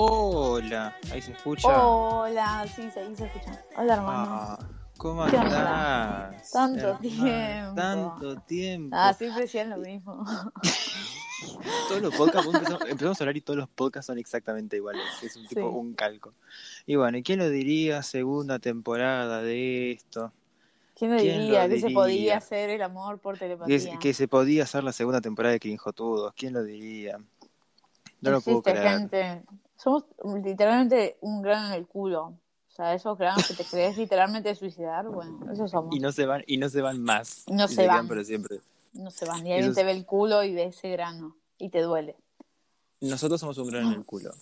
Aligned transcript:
Hola, 0.00 0.96
ahí 1.10 1.20
se 1.20 1.32
escucha. 1.32 1.66
Hola, 1.84 2.64
sí, 2.72 2.88
se 2.88 3.16
se 3.16 3.24
escucha. 3.26 3.60
Hola, 3.76 3.94
hermano. 3.94 4.26
Ah, 4.30 4.58
¿Cómo 4.96 5.26
estás? 5.26 6.52
Tanto 6.52 6.78
hermano? 6.78 7.00
tiempo. 7.00 7.74
Tanto 7.74 8.40
tiempo. 8.42 8.96
Ah, 8.96 9.12
siempre 9.12 9.42
decían 9.42 9.70
lo 9.70 9.78
mismo. 9.78 10.24
Todos 11.88 12.00
los 12.02 12.14
podcasts, 12.14 12.46
empezamos, 12.46 12.82
empezamos 12.82 13.20
a 13.20 13.24
hablar 13.24 13.36
y 13.36 13.40
todos 13.40 13.56
los 13.56 13.68
podcasts 13.68 14.06
son 14.06 14.18
exactamente 14.18 14.76
iguales. 14.76 15.02
Es 15.22 15.34
un 15.36 15.46
tipo, 15.48 15.60
Sí. 15.62 15.76
un 15.76 15.94
calco. 15.94 16.34
Y 16.86 16.94
bueno, 16.94 17.18
¿y 17.18 17.22
quién 17.24 17.40
lo 17.40 17.48
diría? 17.50 18.02
Segunda 18.04 18.60
temporada 18.60 19.42
de 19.42 19.92
esto. 19.92 20.32
¿Quién 20.96 21.16
¿Quién 21.16 21.40
diría 21.40 21.64
lo 21.66 21.74
que 21.74 21.80
se 21.80 21.90
podía 21.90 22.36
hacer 22.36 22.70
el 22.70 22.82
amor 22.82 23.18
por 23.18 23.36
telepatía? 23.36 23.98
que 23.98 24.14
se 24.14 24.28
podía 24.28 24.62
hacer 24.62 24.84
la 24.84 24.92
segunda 24.92 25.20
temporada 25.20 25.52
de 25.54 25.60
Crinjotudos. 25.60 26.34
¿Quién 26.36 26.52
lo 26.54 26.62
diría? 26.62 27.18
No 28.20 28.30
lo 28.30 28.40
puedo 28.40 28.62
creer. 28.62 28.88
gente. 28.88 29.42
Somos 29.78 30.04
literalmente 30.44 31.16
un 31.20 31.40
grano 31.42 31.68
en 31.68 31.72
el 31.74 31.86
culo. 31.86 32.24
O 32.68 32.70
sea, 32.80 32.94
esos 32.94 33.16
granos 33.18 33.46
que 33.48 33.54
te 33.54 33.64
crees 33.64 33.96
literalmente 33.96 34.54
suicidar, 34.54 35.08
bueno, 35.08 35.50
esos 35.52 35.70
somos. 35.70 35.94
Y 35.96 36.00
no 36.00 36.12
se 36.12 36.26
van, 36.26 36.44
y 36.46 36.58
no 36.58 36.68
se 36.68 36.80
van 36.80 37.02
más. 37.02 37.44
No 37.48 37.64
Y 37.64 37.68
se 37.68 37.86
van. 37.86 38.06
para 38.06 38.22
siempre. 38.24 38.60
No 38.92 39.10
se 39.10 39.24
van. 39.24 39.38
Y 39.46 39.52
alguien 39.52 39.64
Esos- 39.70 39.76
te 39.76 39.84
ve 39.84 39.92
el 39.92 40.04
culo 40.04 40.44
y 40.44 40.54
ve 40.54 40.64
ese 40.66 40.90
grano. 40.90 41.36
Y 41.58 41.70
te 41.70 41.80
duele. 41.80 42.14
Nosotros 43.00 43.40
somos 43.40 43.58
un 43.58 43.68
grano 43.68 43.88
en 43.92 43.98
el 43.98 44.04
culo. 44.04 44.32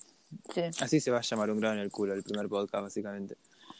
Sí. 0.54 0.62
Así 0.80 1.00
se 1.00 1.10
va 1.10 1.18
a 1.18 1.22
llamar 1.22 1.50
un 1.50 1.60
grano 1.60 1.76
en 1.76 1.80
el 1.82 1.90
culo, 1.90 2.12
el 2.14 2.22
primer 2.22 2.48
podcast, 2.48 2.82
básicamente. 2.82 3.36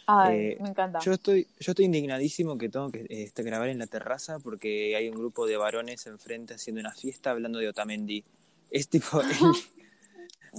Ay, 0.07 0.39
Eh, 0.39 0.59
me 0.61 0.69
encanta. 0.71 1.01
Yo 1.01 1.13
estoy, 1.13 1.47
yo 1.59 1.73
estoy 1.73 1.85
indignadísimo 1.87 2.57
que 2.57 2.69
tengo 2.69 2.91
que 2.91 3.05
este, 3.11 3.43
grabar 3.43 3.69
en 3.69 3.79
la 3.79 3.87
terraza 3.87 4.39
porque 4.39 4.95
hay 4.97 5.09
un 5.09 5.17
grupo 5.17 5.47
de 5.47 5.57
varones 5.57 6.07
enfrente 6.07 6.55
haciendo 6.55 6.81
una 6.81 6.93
fiesta 6.93 7.31
hablando 7.33 7.59
de 7.59 7.69
Otamendi. 7.69 8.23
Es 8.71 8.89
tipo, 8.89 9.21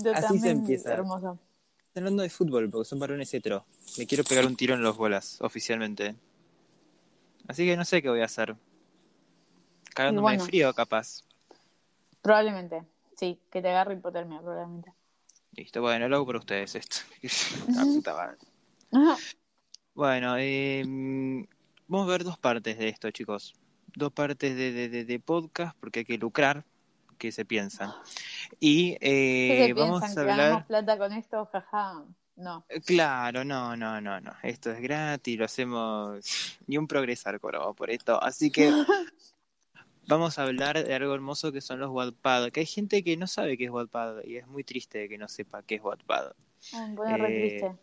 Yo 0.03 0.12
así 0.14 0.40
se 0.40 0.50
empieza. 0.52 0.94
hermoso. 0.94 1.40
hablando 1.95 2.23
de 2.23 2.30
fútbol 2.30 2.70
porque 2.70 2.86
son 2.88 3.00
varones 3.00 3.34
hetero. 3.34 3.66
Me 3.98 4.06
quiero 4.06 4.23
pegar 4.23 4.45
un 4.45 4.56
tiro 4.56 4.76
en 4.76 4.81
los 4.81 4.98
bolas, 4.98 5.39
oficialmente. 5.42 6.16
Así 7.48 7.66
que 7.66 7.76
no 7.78 7.86
sé 7.86 8.02
qué 8.02 8.09
voy 8.09 8.22
a 8.22 8.26
hacer. 8.26 8.56
Cagándome 9.95 10.23
bueno. 10.23 10.44
de 10.44 10.50
frío, 10.50 10.73
capaz. 10.73 11.23
Probablemente. 12.22 12.84
Sí, 13.17 13.39
que 13.52 13.62
te 13.62 13.70
agarre 13.70 13.95
hipotermia, 13.95 14.39
probablemente. 14.42 14.92
Listo, 15.54 15.81
bueno, 15.81 16.08
lo 16.08 16.17
hago 16.17 16.26
por 16.26 16.36
ustedes 16.36 16.76
esto. 16.76 16.98
La 17.76 17.82
puta 17.84 18.14
madre. 18.14 18.38
Ajá. 18.92 19.17
Bueno, 19.95 20.36
eh, 20.38 20.84
vamos 21.88 22.08
a 22.08 22.11
ver 22.11 22.23
dos 22.23 22.38
partes 22.38 22.78
de 22.78 22.89
esto, 22.89 23.09
chicos. 23.09 23.56
Dos 23.95 24.11
partes 24.11 24.56
de, 24.56 24.72
de, 24.72 24.89
de- 24.89 25.06
de 25.06 25.20
podcast, 25.20 25.76
porque 25.80 26.00
hay 26.00 26.06
que 26.06 26.17
lucrar, 26.20 26.64
que 27.18 27.32
se 27.32 27.46
piensan. 27.46 27.92
Y 28.60 28.92
eh, 29.02 29.48
¿Qué 29.50 29.66
se 29.68 29.73
vamos 29.73 30.02
piensan? 30.02 30.12
a 30.20 30.22
¿Que 30.22 30.28
ganamos 30.28 30.52
hablar... 30.64 30.68
plata 30.68 30.98
con 30.98 31.14
esto? 31.14 31.46
Jaja. 31.52 32.04
No. 32.36 32.66
Claro, 32.86 33.44
no, 33.44 33.76
no, 33.76 34.00
no, 34.00 34.22
no. 34.22 34.32
Esto 34.44 34.72
es 34.72 34.80
gratis, 34.80 35.40
lo 35.40 35.45
hacemos... 35.45 36.56
Ni 36.68 36.78
un 36.78 36.88
progresar 36.88 37.40
cobramos 37.40 37.76
por 37.76 37.90
esto. 37.90 38.22
Así 38.22 38.52
que 38.52 38.72
vamos 40.08 40.38
a 40.38 40.44
hablar 40.44 40.84
de 40.84 40.94
algo 40.94 41.14
hermoso 41.16 41.52
que 41.52 41.62
son 41.62 41.80
los 41.80 41.90
Wattpad. 41.90 42.52
Que 42.52 42.60
hay 42.62 42.66
gente 42.68 43.04
que 43.04 43.18
no 43.18 43.26
sabe 43.28 43.58
qué 43.58 43.66
es 43.66 43.72
Wattpad 43.72 44.23
y 44.23 44.38
es 44.38 44.48
muy 44.48 44.64
triste 44.64 45.10
que 45.10 45.18
no 45.18 45.28
sepa 45.28 45.64
qué 45.64 45.76
es 45.76 45.82
Wattpad. 45.84 46.34
Re 46.95 47.16
Eh, 47.16 47.60
triste. 47.60 47.82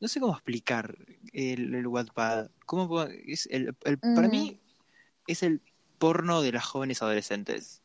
no 0.00 0.08
sé 0.08 0.20
cómo 0.20 0.32
explicar 0.34 0.96
el, 1.32 1.74
el 1.74 1.86
Wattpad. 1.88 2.50
¿Cómo 2.66 2.86
puedo- 2.88 3.08
es 3.26 3.46
el, 3.50 3.74
el- 3.84 3.98
Para 3.98 4.28
mí 4.28 4.60
es 5.26 5.42
el 5.42 5.60
porno 5.98 6.40
de 6.42 6.52
las 6.52 6.64
jóvenes 6.64 7.02
adolescentes. 7.02 7.82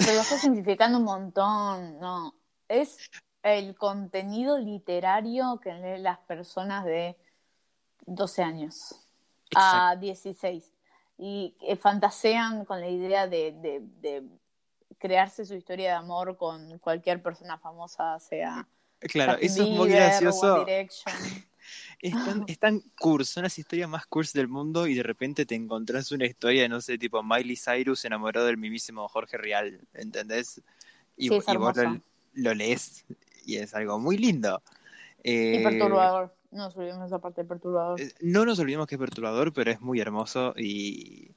Pero 0.00 0.14
lo 0.14 0.20
estás 0.20 0.40
simplificando 0.40 0.98
un 0.98 1.04
montón. 1.04 1.98
No. 2.00 2.34
Es 2.68 2.98
el 3.42 3.74
contenido 3.76 4.58
literario 4.58 5.58
que 5.62 5.72
leen 5.72 6.02
las 6.02 6.18
personas 6.20 6.84
de 6.84 7.16
12 8.06 8.42
años 8.42 8.74
a 9.54 9.96
16. 9.96 10.72
Y 11.18 11.54
eh, 11.60 11.76
fantasean 11.76 12.64
con 12.64 12.80
la 12.80 12.88
idea 12.88 13.26
de, 13.26 13.52
de- 13.52 13.80
de 14.00 14.22
crearse 14.98 15.44
su 15.44 15.54
historia 15.54 15.90
de 15.90 15.94
amor 15.96 16.36
con 16.36 16.78
cualquier 16.78 17.22
persona 17.22 17.58
famosa, 17.58 18.18
sea 18.20 18.66
Claro, 19.00 19.32
Justin 19.32 19.50
eso 19.50 19.62
es 19.62 19.68
muy 19.70 19.88
Bieber, 19.88 20.02
gracioso. 20.10 20.66
One 22.02 22.12
Direction. 22.12 22.20
Es 22.20 22.24
tan, 22.24 22.44
es 22.48 22.58
tan 22.58 22.80
cursi, 22.98 23.32
son 23.32 23.42
las 23.44 23.58
historias 23.58 23.88
más 23.88 24.06
cursi 24.06 24.38
del 24.38 24.48
mundo 24.48 24.86
y 24.86 24.94
de 24.94 25.02
repente 25.02 25.46
te 25.46 25.54
encontrás 25.54 26.10
una 26.12 26.26
historia 26.26 26.62
de, 26.62 26.68
no 26.68 26.80
sé, 26.80 26.98
tipo 26.98 27.22
Miley 27.22 27.56
Cyrus 27.56 28.04
enamorado 28.04 28.46
del 28.46 28.56
mismísimo 28.56 29.06
Jorge 29.08 29.36
Rial, 29.38 29.80
¿entendés? 29.94 30.60
Y, 31.16 31.28
Sí, 31.28 31.34
y 31.46 31.56
vos 31.56 31.76
lo, 32.34 32.54
lees 32.54 33.04
y 33.44 33.56
es 33.56 33.74
algo 33.74 33.98
muy 33.98 34.16
lindo. 34.16 34.62
Eh, 35.24 35.56
Y 35.60 35.62
perturbador. 35.64 36.34
No 36.50 36.64
nos 36.64 36.76
olvidemos 36.76 37.06
esa 37.06 37.18
parte 37.20 37.44
perturbador. 37.44 38.00
eh, 38.00 38.12
No 38.20 38.44
nos 38.44 38.58
olvidemos 38.58 38.86
que 38.86 38.94
es 38.96 38.98
perturbador, 38.98 39.52
pero 39.52 39.70
es 39.70 39.80
muy 39.80 40.00
hermoso 40.00 40.54
y, 40.56 41.30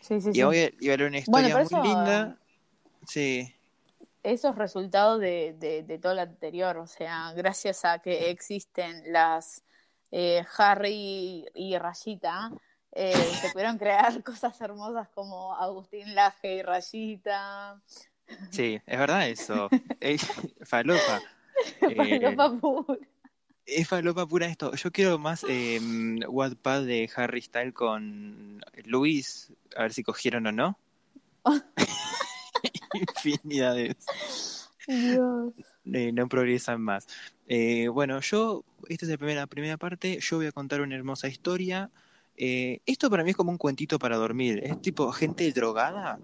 Sí, 0.00 0.20
sí, 0.20 0.30
y 0.30 0.34
sí. 0.34 0.42
voy 0.42 0.58
a, 0.58 0.70
y 0.80 0.86
va 0.88 0.92
a 0.92 0.94
haber 0.94 1.06
una 1.08 1.18
historia 1.18 1.56
muy 1.56 1.64
eso- 1.66 1.82
linda. 1.82 2.38
Sí, 3.06 3.54
Eso 4.22 4.50
es 4.50 4.54
resultado 4.56 5.18
de, 5.18 5.54
de, 5.58 5.82
de 5.82 5.98
todo 5.98 6.14
lo 6.14 6.20
anterior. 6.22 6.76
O 6.78 6.86
sea, 6.86 7.32
gracias 7.34 7.84
a 7.84 7.98
que 8.00 8.30
existen 8.30 9.12
las 9.12 9.62
eh, 10.10 10.44
Harry 10.58 11.46
y 11.54 11.78
Rayita, 11.78 12.50
eh, 12.92 13.14
se 13.40 13.50
pudieron 13.50 13.78
crear 13.78 14.22
cosas 14.24 14.60
hermosas 14.60 15.08
como 15.14 15.54
Agustín 15.54 16.14
Laje 16.14 16.56
y 16.56 16.62
Rayita. 16.62 17.80
sí, 18.50 18.80
es 18.86 18.98
verdad 18.98 19.28
eso. 19.28 19.68
Eh, 20.00 20.16
falopa. 20.64 21.20
Eh, 21.82 21.94
Falopa 21.94 22.58
pura. 22.58 22.98
Es 23.66 23.86
falopa 23.86 24.26
pura 24.26 24.46
esto. 24.46 24.74
Yo 24.74 24.90
quiero 24.90 25.18
más 25.18 25.44
eh, 25.46 25.78
Wattpad 26.26 26.84
de 26.84 27.10
Harry 27.14 27.42
Style 27.42 27.74
con 27.74 28.60
Luis, 28.84 29.52
a 29.76 29.82
ver 29.82 29.92
si 29.92 30.02
cogieron 30.02 30.46
o 30.46 30.52
no. 30.52 30.78
Infinidades. 32.94 33.96
Dios. 34.86 35.52
Eh, 35.92 36.12
no 36.12 36.28
progresan 36.28 36.80
más. 36.80 37.06
Eh, 37.46 37.88
bueno, 37.88 38.20
yo, 38.20 38.64
esta 38.88 39.06
es 39.06 39.10
la 39.10 39.18
primera, 39.18 39.46
primera 39.46 39.76
parte, 39.76 40.18
yo 40.20 40.36
voy 40.36 40.46
a 40.46 40.52
contar 40.52 40.80
una 40.80 40.94
hermosa 40.94 41.28
historia. 41.28 41.90
Eh, 42.36 42.80
esto 42.86 43.10
para 43.10 43.24
mí 43.24 43.30
es 43.30 43.36
como 43.36 43.50
un 43.50 43.58
cuentito 43.58 43.98
para 43.98 44.16
dormir. 44.16 44.60
Es 44.64 44.80
tipo 44.80 45.10
gente 45.12 45.50
drogada 45.52 46.18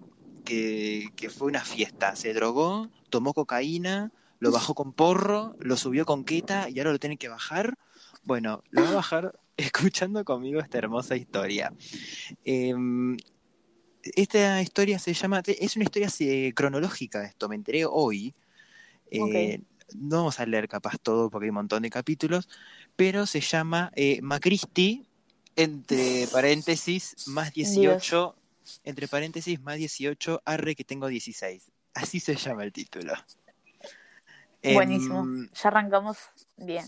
que, 0.45 1.09
que 1.17 1.31
fue 1.31 1.49
una 1.49 1.61
fiesta, 1.61 2.17
se 2.17 2.33
drogó, 2.33 2.91
tomó 3.11 3.35
cocaína, 3.35 4.13
lo 4.39 4.51
bajó 4.51 4.75
con 4.75 4.93
porro, 4.93 5.57
lo 5.59 5.77
subió 5.77 6.05
con 6.05 6.25
queta 6.25 6.69
y 6.69 6.79
ahora 6.79 6.93
lo 6.93 6.99
tiene 6.99 7.17
que 7.17 7.29
bajar. 7.29 7.77
Bueno, 8.25 8.63
lo 8.71 8.83
va 8.83 8.89
a 8.91 8.95
bajar 8.95 9.39
escuchando 9.57 10.25
conmigo 10.25 10.61
esta 10.61 10.79
hermosa 10.79 11.17
historia. 11.17 11.73
Eh, 12.45 12.75
esta 14.15 14.61
historia 14.63 14.99
se 14.99 15.13
llama, 15.15 15.43
es 15.47 15.77
una 15.77 15.85
historia 15.85 16.09
eh, 16.21 16.53
cronológica 16.55 17.25
esto, 17.25 17.49
me 17.49 17.55
enteré 17.57 17.85
hoy. 17.85 18.35
Eh, 19.11 19.61
No 19.95 20.17
vamos 20.19 20.41
a 20.41 20.47
leer 20.47 20.69
capaz 20.69 20.99
todo 20.99 21.31
porque 21.31 21.47
hay 21.47 21.51
un 21.51 21.57
montón 21.57 21.83
de 21.83 21.91
capítulos, 21.91 22.49
pero 22.97 23.25
se 23.27 23.41
llama 23.41 23.93
eh, 23.95 24.21
Macristi, 24.23 25.07
entre 25.55 26.27
paréntesis, 26.33 27.29
más 27.29 27.53
18, 27.53 28.35
entre 28.85 29.09
paréntesis, 29.09 29.61
más 29.61 29.77
18, 29.77 30.43
arre 30.45 30.75
que 30.75 30.85
tengo 30.85 31.07
16. 31.07 31.71
Así 31.95 32.21
se 32.21 32.35
llama 32.35 32.65
el 32.65 32.73
título. 32.73 33.15
Buenísimo. 34.63 35.21
Em, 35.21 35.49
Ya 35.55 35.69
arrancamos 35.69 36.19
bien. 36.57 36.85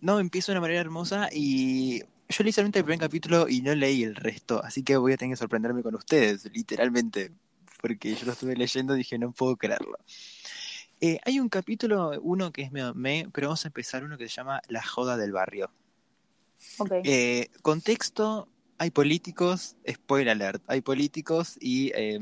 no, 0.00 0.18
empieza 0.18 0.52
de 0.52 0.58
una 0.58 0.62
manera 0.62 0.80
hermosa 0.80 1.28
y 1.30 2.02
yo 2.32 2.44
leí 2.44 2.52
solamente 2.52 2.78
el 2.78 2.84
primer 2.84 3.00
capítulo 3.00 3.48
y 3.48 3.62
no 3.62 3.74
leí 3.74 4.02
el 4.02 4.16
resto, 4.16 4.62
así 4.62 4.82
que 4.82 4.96
voy 4.96 5.12
a 5.12 5.16
tener 5.16 5.34
que 5.34 5.38
sorprenderme 5.38 5.82
con 5.82 5.94
ustedes, 5.94 6.50
literalmente, 6.52 7.32
porque 7.80 8.14
yo 8.14 8.26
lo 8.26 8.32
estuve 8.32 8.56
leyendo 8.56 8.94
y 8.94 8.98
dije, 8.98 9.18
no 9.18 9.32
puedo 9.32 9.56
creerlo. 9.56 9.98
Eh, 11.00 11.18
hay 11.24 11.40
un 11.40 11.48
capítulo, 11.48 12.12
uno 12.22 12.52
que 12.52 12.62
es 12.62 12.72
medio 12.72 12.94
me, 12.94 13.28
pero 13.32 13.48
vamos 13.48 13.64
a 13.64 13.68
empezar 13.68 14.04
uno 14.04 14.16
que 14.16 14.28
se 14.28 14.34
llama 14.34 14.60
La 14.68 14.82
Joda 14.82 15.16
del 15.16 15.32
Barrio. 15.32 15.70
Ok. 16.78 16.92
Eh, 17.04 17.50
contexto, 17.60 18.48
hay 18.78 18.90
políticos, 18.90 19.76
spoiler 19.90 20.30
alert, 20.30 20.62
hay 20.68 20.80
políticos 20.80 21.56
y 21.60 21.92
eh, 21.94 22.20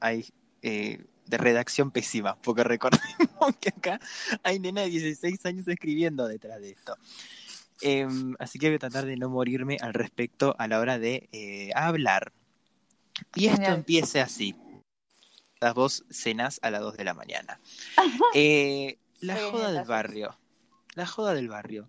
hay 0.00 0.26
de 0.60 1.36
redacción 1.36 1.90
pésima, 1.90 2.36
porque 2.40 2.64
recordemos 2.64 3.56
que 3.60 3.70
acá 3.70 4.00
hay 4.42 4.58
nena 4.58 4.82
de 4.82 4.90
16 4.90 5.44
años 5.46 5.68
escribiendo 5.68 6.26
detrás 6.26 6.60
de 6.60 6.70
esto. 6.70 6.96
Eh, 7.82 8.06
así 8.38 8.58
que 8.58 8.68
voy 8.68 8.76
a 8.76 8.80
tratar 8.80 9.06
de 9.06 9.16
no 9.16 9.28
morirme 9.28 9.76
al 9.80 9.94
respecto 9.94 10.54
a 10.58 10.66
la 10.68 10.80
hora 10.80 10.98
de 10.98 11.28
eh, 11.32 11.70
hablar. 11.74 12.32
Y 13.34 13.46
esto 13.46 13.56
Genial. 13.56 13.74
empiece 13.78 14.20
así. 14.20 14.54
Las 15.60 15.74
dos 15.74 16.04
cenas 16.08 16.60
a 16.62 16.70
las 16.70 16.80
2 16.82 16.96
de 16.96 17.04
la 17.04 17.14
mañana. 17.14 17.58
Eh, 18.34 18.98
la 19.20 19.34
Qué 19.34 19.42
joda 19.42 19.72
del 19.72 19.84
barrio. 19.84 20.38
La 20.94 21.06
joda 21.06 21.34
del 21.34 21.48
barrio. 21.48 21.88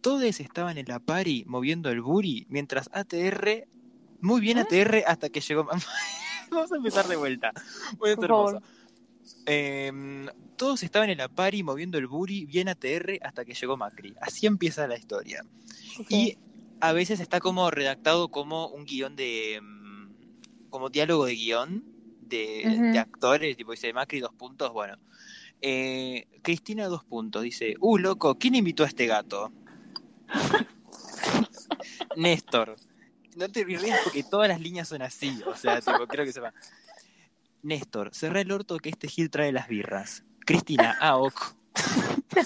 Todos 0.00 0.40
estaban 0.40 0.78
en 0.78 0.86
la 0.86 0.98
pari 0.98 1.44
moviendo 1.46 1.90
el 1.90 2.00
booty 2.02 2.46
mientras 2.48 2.88
ATR, 2.92 3.66
muy 4.20 4.40
bien 4.40 4.58
¿Eh? 4.58 4.62
ATR 4.62 5.04
hasta 5.06 5.28
que 5.30 5.40
llegó 5.40 5.64
mamá. 5.64 5.82
Vamos 6.50 6.72
a 6.72 6.76
empezar 6.76 7.06
de 7.06 7.16
vuelta. 7.16 7.52
Ser 8.00 8.18
hermoso. 8.18 8.26
favor. 8.26 8.62
Em, 9.46 10.26
todos 10.56 10.82
estaban 10.82 11.10
en 11.10 11.18
la 11.18 11.28
pari 11.28 11.62
moviendo 11.62 11.98
el 11.98 12.06
buri 12.06 12.46
bien 12.46 12.68
ATR 12.68 13.18
hasta 13.22 13.44
que 13.44 13.54
llegó 13.54 13.76
Macri. 13.76 14.14
Así 14.20 14.46
empieza 14.46 14.86
la 14.86 14.96
historia. 14.96 15.44
Y 16.08 16.36
a 16.80 16.92
veces 16.92 17.20
está 17.20 17.40
como 17.40 17.70
redactado 17.70 18.28
como 18.28 18.68
un 18.68 18.84
guion 18.84 19.16
de. 19.16 19.60
mm, 19.62 20.70
como 20.70 20.88
diálogo 20.88 21.26
de 21.26 21.34
guion 21.34 21.84
de, 22.20 22.62
Ujú. 22.66 22.92
de 22.92 22.98
actores, 22.98 23.56
tipo 23.56 23.72
dice 23.72 23.92
Macri 23.92 24.20
dos 24.20 24.32
puntos, 24.34 24.72
bueno. 24.72 24.96
Eh, 25.60 26.26
Cristina 26.42 26.86
dos 26.86 27.04
puntos, 27.04 27.42
dice, 27.42 27.76
uh, 27.78 27.98
loco, 27.98 28.36
¿quién 28.36 28.54
invitó 28.54 28.84
a 28.84 28.88
este 28.88 29.06
gato? 29.06 29.52
Néstor. 32.16 32.76
No 33.36 33.48
te 33.48 33.64
rías 33.64 34.00
porque 34.04 34.24
todas 34.24 34.48
las 34.48 34.60
líneas 34.60 34.88
son 34.88 35.02
así, 35.02 35.40
o 35.46 35.54
sea, 35.56 35.80
tipo, 35.80 36.06
creo 36.06 36.24
que 36.24 36.32
sepa. 36.32 36.52
Néstor, 37.62 38.14
cerrá 38.14 38.40
el 38.40 38.50
orto 38.50 38.78
que 38.78 38.90
este 38.90 39.08
Gil 39.08 39.30
trae 39.30 39.52
las 39.52 39.68
birras. 39.68 40.24
Cristina, 40.44 40.98
ok. 41.16 41.56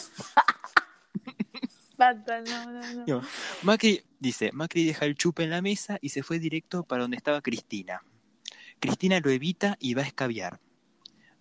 Basta, 1.97 2.43
no, 2.43 2.71
no, 2.71 2.81
no. 2.93 3.05
Digo, 3.07 3.23
Macri 3.63 4.03
dice, 4.19 4.53
Macri 4.53 4.85
deja 4.85 5.07
el 5.07 5.15
chupe 5.15 5.45
en 5.45 5.51
la 5.51 5.63
mesa 5.63 5.99
y 6.03 6.11
se 6.11 6.23
fue 6.23 6.39
directo 6.39 6.85
para 6.85 7.03
donde 7.03 7.17
estaba 7.17 7.41
Cristina. 7.41 8.03
Cristina 8.79 9.19
lo 9.21 9.31
evita 9.31 9.77
y 9.81 9.95
va 9.95 10.03
a 10.03 10.07
escabiar. 10.07 10.61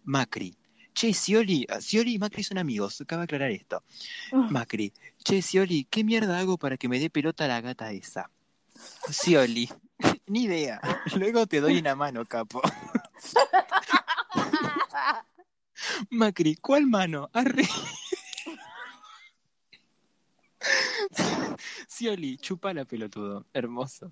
Macri, 0.06 0.56
che, 0.94 1.14
Scioli, 1.14 1.66
ah, 1.70 1.82
Scioli 1.82 2.14
y 2.14 2.20
Macri 2.20 2.44
son 2.44 2.58
amigos, 2.58 3.02
acaba 3.02 3.24
de 3.24 3.26
aclarar 3.26 3.52
esto. 3.52 3.84
Macri, 4.32 4.94
che, 5.24 5.42
Scioli, 5.42 5.86
¿qué 5.90 6.06
mierda 6.06 6.40
hago 6.40 6.58
para 6.58 6.78
que 6.78 6.88
me 6.88 7.00
dé 7.00 7.10
pelota 7.10 7.48
la 7.48 7.60
gata 7.60 7.92
esa? 7.92 8.32
Scioli, 9.10 9.70
ni 10.28 10.44
idea, 10.44 10.80
luego 11.18 11.48
te 11.48 11.60
doy 11.60 11.78
una 11.80 11.96
mano, 11.96 12.24
capo. 12.26 12.62
Macri, 16.10 16.56
¿cuál 16.56 16.88
mano? 16.88 17.30
Arre. 17.34 17.68
Scioli, 21.88 22.38
chupa 22.38 22.74
la 22.74 22.86
pelotudo. 22.86 23.46
Hermoso. 23.54 24.12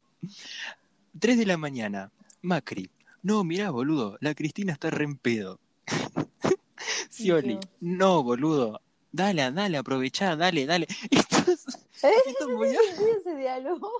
3 1.20 1.38
de 1.38 1.46
la 1.46 1.58
mañana. 1.58 2.12
Macri. 2.42 2.90
No, 3.22 3.44
mirá, 3.44 3.70
boludo. 3.72 4.18
La 4.22 4.34
Cristina 4.36 4.74
está 4.74 4.90
re 4.90 5.06
en 5.06 5.18
pedo. 5.18 5.60
Scioli. 7.10 7.60
Dios. 7.60 7.68
No, 7.80 8.24
boludo. 8.24 8.82
Dale, 9.12 9.52
dale, 9.52 9.78
aprovechá, 9.78 10.36
dale, 10.36 10.66
dale. 10.66 10.88
¿Eh? 11.12 11.23
Esto 12.10 12.50
es 12.50 12.56
muy... 12.56 12.70
¿Qué 12.72 12.78
sentido 12.78 13.18
ese 13.18 13.36
diálogo? 13.36 13.92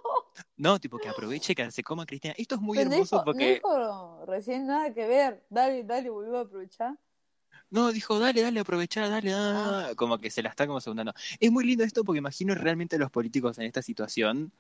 No, 0.58 0.80
tipo 0.80 0.98
que 0.98 1.10
aproveche 1.10 1.56
que 1.56 1.72
se 1.72 1.84
coma 1.84 2.06
Cristina. 2.06 2.34
Esto 2.38 2.56
es 2.56 2.62
muy 2.62 2.78
Pero 2.78 2.92
hermoso 2.92 3.18
dijo, 3.18 3.26
porque... 3.26 3.54
dijo 3.56 4.26
recién 4.26 4.68
nada 4.68 4.94
que 4.94 5.06
ver. 5.06 5.44
Dale, 5.50 5.84
dale, 5.84 6.10
a 6.10 6.42
aprovechar. 6.42 6.98
No, 7.70 7.92
dijo, 7.92 8.20
dale, 8.20 8.42
dale, 8.42 8.60
aprovechá, 8.60 9.10
dale, 9.10 9.34
ah. 9.34 9.92
como 9.96 10.20
que 10.20 10.30
se 10.30 10.44
la 10.44 10.50
está 10.50 10.68
como 10.68 10.80
segundando. 10.80 11.14
Es 11.40 11.52
muy 11.52 11.66
lindo 11.66 11.84
esto 11.84 12.04
porque 12.04 12.20
imagino 12.20 12.54
realmente 12.54 12.98
a 12.98 13.00
los 13.00 13.10
políticos 13.10 13.58
en 13.58 13.66
esta 13.66 13.82
situación, 13.82 14.52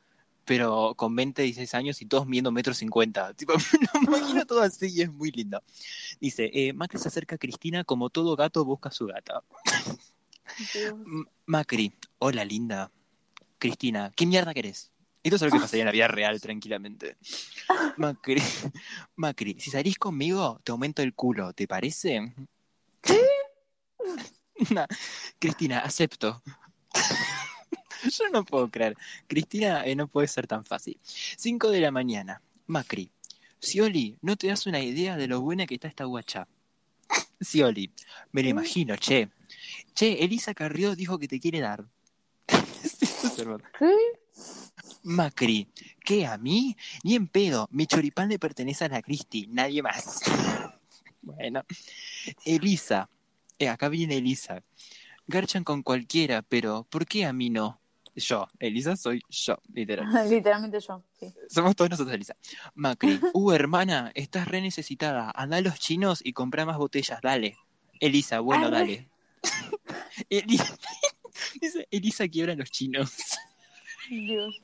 pero 0.46 0.96
con 0.96 1.16
20, 1.16 1.44
16 1.44 1.74
años 1.76 2.02
y 2.02 2.08
todos 2.08 2.26
midiendo 2.26 2.52
metro 2.52 2.74
cincuenta. 2.74 3.34
Tipo, 3.36 3.54
me 3.54 4.10
lo 4.10 4.18
imagino 4.18 4.46
todo 4.46 4.62
así 4.62 4.88
y 4.88 5.02
es 5.04 5.14
muy 5.14 5.32
lindo. 5.32 5.62
Dice, 6.20 6.50
eh, 6.54 6.74
Macri 6.74 7.00
se 7.00 7.08
acerca 7.08 7.36
a 7.36 7.38
Cristina 7.38 7.84
como 7.84 8.10
todo 8.10 8.36
gato 8.36 8.66
busca 8.66 8.90
a 8.90 8.92
su 8.92 9.06
gata. 9.06 9.44
Dios. 10.74 10.96
Macri, 11.46 11.94
hola 12.18 12.44
linda. 12.44 12.92
Cristina, 13.64 14.12
¿qué 14.14 14.26
mierda 14.26 14.54
querés? 14.54 14.92
Esto 15.24 15.38
es 15.38 15.42
algo 15.44 15.56
que 15.56 15.62
pasaría 15.62 15.84
en 15.84 15.86
la 15.86 15.94
vida 15.94 16.10
real 16.10 16.42
tranquilamente. 16.42 17.16
Macri, 17.96 18.42
Macri, 19.16 19.56
si 19.58 19.72
salís 19.72 19.98
conmigo, 19.98 20.60
te 20.66 20.74
aumento 20.74 21.02
el 21.02 21.14
culo, 21.14 21.54
¿te 21.54 21.66
parece? 21.66 22.34
Nah, 24.70 24.86
Cristina, 25.40 25.80
acepto. 25.80 26.42
Yo 28.04 28.30
no 28.32 28.46
puedo 28.46 28.70
creer. 28.70 28.96
Cristina 29.28 29.84
eh, 29.86 29.96
no 29.96 30.08
puede 30.08 30.28
ser 30.28 30.46
tan 30.46 30.64
fácil. 30.64 31.00
5 31.04 31.72
de 31.72 31.82
la 31.82 31.92
mañana. 31.92 32.42
Macri. 32.68 33.12
Scioli, 33.60 34.18
¿no 34.22 34.36
te 34.36 34.48
das 34.48 34.68
una 34.68 34.80
idea 34.80 35.18
de 35.18 35.28
lo 35.28 35.42
buena 35.42 35.66
que 35.66 35.76
está 35.76 35.88
esta 35.88 36.06
guacha? 36.06 36.48
Scioli, 37.42 37.92
me 38.32 38.44
lo 38.44 38.50
imagino, 38.50 38.96
che. 38.96 39.30
Che, 39.96 40.24
Elisa 40.24 40.54
Carrió 40.54 40.96
dijo 40.96 41.18
que 41.18 41.28
te 41.28 41.40
quiere 41.40 41.60
dar. 41.60 41.84
Macri, 45.04 45.68
¿qué? 46.04 46.26
¿A 46.26 46.38
mí? 46.38 46.76
Ni 47.04 47.16
en 47.16 47.28
pedo. 47.28 47.68
Mi 47.72 47.86
choripán 47.88 48.30
le 48.30 48.40
pertenece 48.40 48.86
a 48.86 48.90
la 48.90 49.02
Cristi, 49.02 49.48
nadie 49.48 49.82
más. 49.82 50.22
bueno. 51.22 51.64
Elisa. 52.46 53.10
Eh, 53.60 53.70
acá 53.70 53.90
viene 53.90 54.18
Elisa. 54.18 54.64
Garchan 55.28 55.64
con 55.64 55.84
cualquiera, 55.84 56.42
pero 56.42 56.86
¿por 56.90 57.06
qué 57.06 57.26
a 57.26 57.34
mí 57.34 57.50
no? 57.50 57.80
Yo, 58.16 58.48
Elisa 58.60 58.96
soy 58.96 59.22
yo, 59.30 59.58
literal. 59.74 60.08
Literalmente 60.30 60.80
yo, 60.80 61.04
sí. 61.20 61.34
Somos 61.50 61.76
todos 61.76 61.90
nosotros, 61.90 62.14
Elisa. 62.14 62.36
Macri, 62.76 63.20
uh, 63.34 63.52
hermana, 63.52 64.12
estás 64.14 64.48
re 64.48 64.62
necesitada. 64.62 65.32
Anda 65.36 65.58
a 65.58 65.62
los 65.62 65.80
chinos 65.80 66.22
y 66.24 66.34
comprá 66.34 66.66
más 66.66 66.78
botellas, 66.78 67.20
dale. 67.22 67.58
Elisa, 68.00 68.40
bueno, 68.40 68.68
Ay, 68.68 68.72
dale. 68.72 69.10
Eli- 70.30 70.60
Dice, 71.62 71.88
Elisa 71.92 72.28
quiebra 72.28 72.54
a 72.54 72.56
los 72.56 72.72
chinos. 72.72 73.12
Dios. 74.10 74.62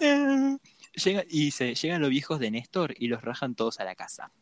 Eh, 0.00 0.56
Llega, 1.04 1.24
y 1.28 1.44
dice, 1.44 1.74
llegan 1.74 2.02
los 2.02 2.10
viejos 2.10 2.40
de 2.40 2.50
Néstor 2.50 2.94
y 2.98 3.06
los 3.06 3.22
rajan 3.22 3.54
todos 3.54 3.78
a 3.78 3.84
la 3.84 3.94
casa. 3.94 4.32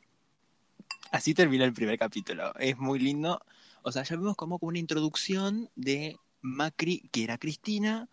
Así 1.10 1.34
termina 1.34 1.64
el 1.64 1.74
primer 1.74 1.98
capítulo. 1.98 2.54
Es 2.58 2.78
muy 2.78 2.98
lindo. 2.98 3.40
O 3.82 3.92
sea, 3.92 4.02
ya 4.02 4.16
vemos 4.16 4.34
como 4.34 4.58
una 4.60 4.78
introducción 4.78 5.70
de 5.76 6.16
Macri, 6.40 7.08
que 7.12 7.24
era 7.24 7.38
Cristina. 7.38 8.08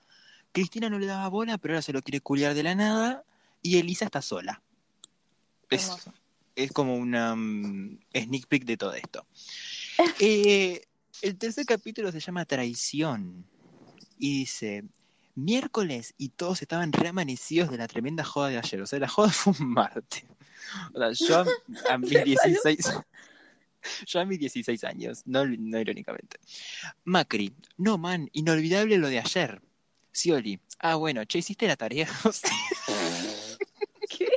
Cristina 0.52 0.90
no 0.90 1.00
le 1.00 1.06
daba 1.06 1.28
bola, 1.30 1.58
pero 1.58 1.74
ahora 1.74 1.82
se 1.82 1.94
lo 1.94 2.02
quiere 2.02 2.20
culiar 2.20 2.54
de 2.54 2.64
la 2.64 2.76
nada. 2.76 3.24
Y 3.62 3.78
Elisa 3.78 4.06
está 4.06 4.22
sola. 4.22 4.62
Es, 5.70 5.92
es 6.56 6.72
como 6.72 6.96
una 6.96 7.36
mm, 7.36 8.00
sneak 8.14 8.48
peek 8.48 8.66
de 8.66 8.78
todo 8.78 8.94
esto. 8.94 9.26
Eh, 10.20 10.82
el 11.22 11.38
tercer 11.38 11.66
capítulo 11.66 12.12
se 12.12 12.20
llama 12.20 12.46
Traición. 12.46 13.46
Y 14.18 14.40
dice, 14.40 14.86
miércoles 15.36 16.14
y 16.18 16.30
todos 16.30 16.62
estaban 16.62 16.94
reamanecidos 16.94 17.70
de 17.70 17.78
la 17.78 17.88
tremenda 17.88 18.24
joda 18.24 18.50
de 18.50 18.58
ayer. 18.58 18.82
O 18.82 18.86
sea, 18.86 19.00
la 19.00 19.08
joda 19.08 19.30
fue 19.30 19.54
un 19.60 19.70
martes. 19.72 20.26
O 20.94 21.00
sea, 21.00 21.12
yo 21.12 21.40
a, 21.90 21.94
a 21.94 21.98
mis 21.98 22.24
16... 22.24 22.94
Yo 24.08 24.20
a 24.20 24.26
mis 24.26 24.40
16 24.40 24.84
años, 24.84 25.22
no, 25.26 25.46
no 25.46 25.80
irónicamente. 25.80 26.40
Macri, 27.04 27.54
no 27.78 28.00
man, 28.00 28.30
inolvidable 28.34 28.98
lo 28.98 29.10
de 29.10 29.20
ayer. 29.20 29.62
Scioli, 30.12 30.60
ah 30.80 30.96
bueno, 30.96 31.26
che, 31.26 31.40
hiciste 31.40 31.68
la 31.68 31.76
tarea. 31.76 32.08
O 32.24 32.32
sea, 32.32 32.50
¿Qué? 34.10 34.30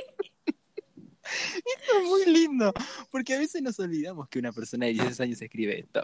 Esto 1.23 1.78
es 1.97 2.07
muy 2.07 2.25
lindo, 2.25 2.73
porque 3.11 3.35
a 3.35 3.39
veces 3.39 3.61
nos 3.61 3.79
olvidamos 3.79 4.27
que 4.29 4.39
una 4.39 4.51
persona 4.51 4.85
de 4.85 4.93
16 4.93 5.19
años 5.21 5.41
escribe 5.41 5.79
esto. 5.79 6.03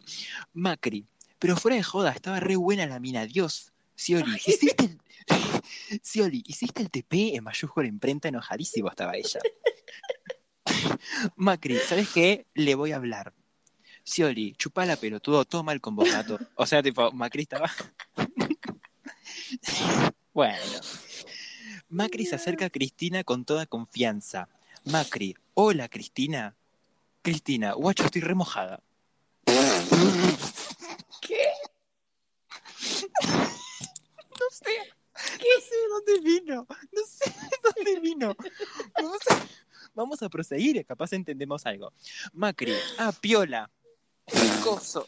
Macri, 0.54 1.06
pero 1.39 1.56
fuera 1.56 1.77
de 1.77 1.84
joda, 1.84 2.12
estaba 2.12 2.39
re 2.39 2.56
buena 2.56 2.86
la 2.86 3.00
mina, 3.00 3.25
Dios. 3.25 3.74
Scioli, 3.96 4.36
hiciste 4.36 4.86
el... 4.86 5.00
Scioli, 6.04 6.44
hiciste 6.46 6.82
el 6.82 6.89
TP 6.89 7.36
en 7.36 7.44
mayúscula 7.44 7.88
imprenta 7.88 8.27
enojadísimo 8.27 8.89
estaba 8.89 9.15
ella. 9.15 9.39
Macri, 11.36 11.77
¿sabes 11.77 12.10
qué? 12.10 12.46
Le 12.54 12.75
voy 12.75 12.92
a 12.92 12.98
hablar. 12.98 13.34
Scioli, 14.04 14.54
chupala 14.56 14.98
pelotudo, 14.98 15.46
todo 15.46 15.63
mal 15.63 15.82
con 15.82 15.96
vos, 15.96 16.12
gato. 16.12 16.39
O 16.56 16.65
sea, 16.65 16.84
tipo, 16.84 17.12
Macri 17.12 17.44
estaba... 17.44 17.72
bueno. 20.34 20.58
Macri 21.89 22.25
se 22.25 22.36
acerca 22.36 22.65
a 22.65 22.70
Cristina 22.70 23.24
con 23.24 23.46
toda 23.46 23.65
confianza. 23.65 24.50
Macri, 24.86 25.36
hola 25.56 25.89
Cristina. 25.89 26.56
Cristina, 27.24 27.74
guacho, 27.74 28.06
estoy 28.06 28.22
remojada. 28.22 28.84
¿Qué? 31.22 31.42
No 34.39 34.48
sé, 34.51 34.77
no 35.15 35.62
sé 35.62 35.75
de 35.75 35.88
dónde 35.89 36.20
vino. 36.22 36.68
No 36.92 37.01
sé 37.08 37.30
de 37.32 37.58
dónde 37.63 38.00
vino. 38.00 38.36
Vamos 39.01 39.20
a, 39.32 39.48
vamos 39.96 40.22
a 40.22 40.30
proseguir, 40.30 40.86
capaz 40.86 41.13
entendemos 41.13 41.65
algo. 41.65 41.92
Macri, 42.34 42.75
ah, 43.00 43.12
piola. 43.20 43.72
Coso. 44.63 45.08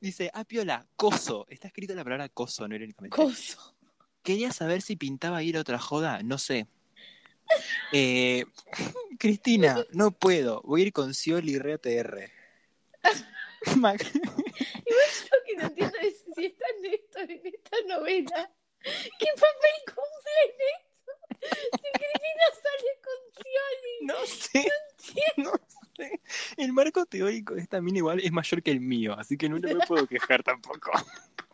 Dice, 0.00 0.32
ah, 0.34 0.44
piola, 0.44 0.84
coso. 0.96 1.46
Está 1.48 1.68
escrita 1.68 1.94
la 1.94 2.02
palabra 2.02 2.28
coso, 2.28 2.66
no 2.66 2.74
irónicamente. 2.74 3.14
Coso. 3.14 3.76
Quería 4.24 4.52
saber 4.52 4.82
si 4.82 4.96
pintaba 4.96 5.44
ir 5.44 5.56
a 5.58 5.60
otra 5.60 5.78
joda, 5.78 6.24
no 6.24 6.38
sé. 6.38 6.66
Eh, 7.92 8.44
Cristina, 9.18 9.84
no 9.92 10.10
puedo. 10.10 10.62
Voy 10.62 10.82
a 10.82 10.84
ir 10.86 10.92
con 10.92 11.14
Scioli 11.14 11.52
y 11.52 11.58
RTR. 11.58 12.30
Igual 13.76 13.98
yo 13.98 15.36
que 15.46 15.56
no 15.56 15.62
entiendo 15.64 15.98
es 16.02 16.24
si 16.34 16.46
está 16.46 16.66
Néstor 16.82 17.30
en 17.30 17.46
esta 17.46 17.76
novela. 17.88 18.50
¿Qué 18.82 19.26
papel 19.34 19.76
cumple 19.86 20.42
Néstor? 20.58 21.64
Si 21.72 21.88
Cristina 21.92 22.46
sale 22.62 22.90
con 23.02 23.18
Scioli. 23.32 23.94
no 24.02 24.26
sé, 24.26 24.66
Entiendo. 24.90 25.52
no 25.52 25.68
sé. 25.96 26.20
el 26.56 26.72
marco 26.72 27.06
teórico 27.06 27.54
de 27.54 27.62
esta 27.62 27.80
mina 27.80 27.98
igual 27.98 28.20
es 28.20 28.32
mayor 28.32 28.62
que 28.62 28.70
el 28.70 28.80
mío, 28.80 29.14
así 29.18 29.36
que 29.36 29.48
no, 29.48 29.58
no 29.58 29.74
me 29.74 29.86
puedo 29.86 30.06
quejar 30.06 30.42
tampoco. 30.42 30.90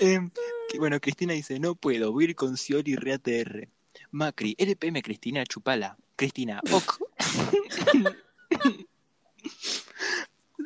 Em, 0.00 0.30
que, 0.68 0.78
bueno, 0.78 1.00
Cristina 1.00 1.32
dice, 1.32 1.58
no 1.58 1.74
puedo, 1.74 2.12
voy 2.12 2.24
a 2.24 2.28
ir 2.28 2.36
con 2.36 2.56
Scioli 2.56 2.92
y 2.92 2.96
ReATR. 2.96 3.68
Macri, 4.10 4.54
LPM 4.58 5.02
Cristina, 5.02 5.44
chupala. 5.44 5.96
Cristina, 6.16 6.60
ok. 6.70 7.00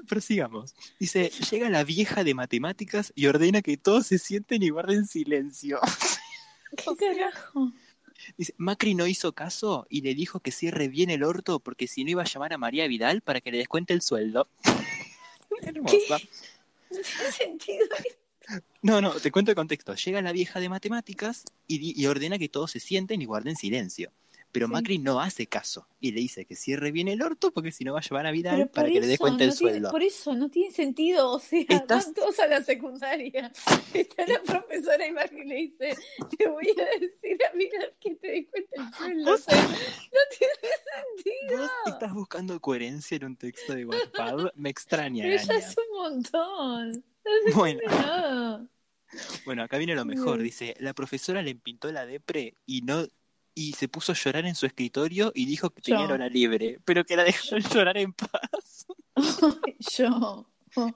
Prosigamos. 0.08 0.74
Dice, 0.98 1.30
llega 1.50 1.70
la 1.70 1.84
vieja 1.84 2.24
de 2.24 2.34
matemáticas 2.34 3.12
y 3.14 3.26
ordena 3.26 3.62
que 3.62 3.76
todos 3.76 4.08
se 4.08 4.18
sienten 4.18 4.62
y 4.62 4.70
guarden 4.70 5.06
silencio. 5.06 5.80
¿Qué 6.76 6.96
carajo? 6.96 7.72
Dice, 8.36 8.54
Macri 8.58 8.94
no 8.94 9.06
hizo 9.06 9.32
caso 9.32 9.86
y 9.88 10.02
le 10.02 10.14
dijo 10.14 10.40
que 10.40 10.52
cierre 10.52 10.88
bien 10.88 11.10
el 11.10 11.22
orto 11.22 11.60
porque 11.60 11.86
si 11.86 12.04
no 12.04 12.10
iba 12.10 12.22
a 12.22 12.26
llamar 12.26 12.52
a 12.52 12.58
María 12.58 12.86
Vidal 12.86 13.22
para 13.22 13.40
que 13.40 13.50
le 13.50 13.58
descuente 13.58 13.94
el 13.94 14.02
sueldo. 14.02 14.48
Hermosa. 15.62 16.18
No 16.90 16.98
tiene 17.00 17.32
sentido. 17.32 17.86
No, 18.82 19.00
no, 19.00 19.12
te 19.12 19.30
cuento 19.30 19.50
el 19.50 19.54
contexto. 19.56 19.94
Llega 19.94 20.22
la 20.22 20.32
vieja 20.32 20.58
de 20.60 20.68
matemáticas 20.68 21.44
y, 21.66 22.04
ordena 22.06 22.38
que 22.38 22.48
todos 22.48 22.70
se 22.70 22.80
sienten 22.80 23.20
y 23.22 23.26
guarden 23.26 23.56
silencio. 23.56 24.12
Pero 24.52 24.66
Sí. 24.66 24.72
Macri 24.72 24.98
no 24.98 25.20
hace 25.20 25.46
caso 25.46 25.86
y 26.00 26.10
le 26.10 26.18
dice 26.22 26.44
que 26.44 26.56
cierre 26.56 26.90
bien 26.90 27.06
el 27.06 27.22
orto 27.22 27.52
porque 27.52 27.70
si 27.70 27.84
no 27.84 27.92
va 27.92 28.00
a 28.00 28.02
llevar 28.02 28.26
a 28.26 28.32
Vidal 28.32 28.68
para 28.68 28.88
que 28.88 28.94
le 28.94 28.98
eso, 29.00 29.06
descuente 29.10 29.44
el 29.44 29.50
tiene- 29.56 29.70
sueldo. 29.74 29.90
por 29.92 30.02
eso 30.02 30.34
no 30.34 30.48
tiene 30.50 30.72
sentido. 30.74 31.30
O 31.30 31.38
sea, 31.38 31.60
Estás- 31.68 32.06
van 32.06 32.14
todos 32.14 32.40
a 32.40 32.48
la 32.48 32.60
secundaria. 32.64 33.52
Está 33.94 34.26
la 34.26 34.42
profesora 34.42 35.06
y 35.06 35.12
Macri 35.12 35.44
le 35.46 35.54
dice: 35.54 35.96
Te 36.36 36.48
voy 36.48 36.66
a 36.68 36.98
decir 36.98 37.38
a 37.48 37.56
Vidal 37.56 37.94
que 38.00 38.14
te 38.16 38.26
descuente 38.28 38.74
el 38.76 38.92
sueldo. 38.92 39.34
O 39.34 39.38
sea, 39.38 39.62
no 39.62 40.18
tiene 40.36 40.54
sentido. 41.14 41.62
Vos 41.62 41.70
estás 41.94 42.12
buscando 42.12 42.60
coherencia 42.60 43.16
en 43.18 43.24
un 43.26 43.36
texto 43.36 43.72
de 43.72 43.84
WhatsApp. 43.86 44.50
Me 44.56 44.70
extraña, 44.70 45.22
Pero 45.22 45.44
ya 45.44 45.54
es 45.58 45.76
un 45.78 45.96
montón. 45.96 47.04
Bueno, 47.54 47.80
No. 47.90 48.68
bueno, 49.44 49.62
acá 49.64 49.76
viene 49.78 49.94
lo 49.94 50.04
mejor. 50.04 50.40
Dice, 50.40 50.74
la 50.78 50.94
profesora 50.94 51.42
le 51.42 51.54
pintó 51.56 51.90
la 51.90 52.06
depre 52.06 52.54
y 52.66 52.82
no 52.82 53.06
y 53.54 53.72
se 53.72 53.88
puso 53.88 54.12
a 54.12 54.14
llorar 54.14 54.46
en 54.46 54.54
su 54.54 54.64
escritorio 54.66 55.32
y 55.34 55.44
dijo 55.46 55.70
que 55.70 55.82
tenía 55.82 56.06
hora 56.06 56.28
libre, 56.28 56.78
pero 56.84 57.04
que 57.04 57.16
la 57.16 57.24
dejaron 57.24 57.62
llorar 57.74 57.98
en 57.98 58.12
paz. 58.12 58.86
Yo. 59.96 60.46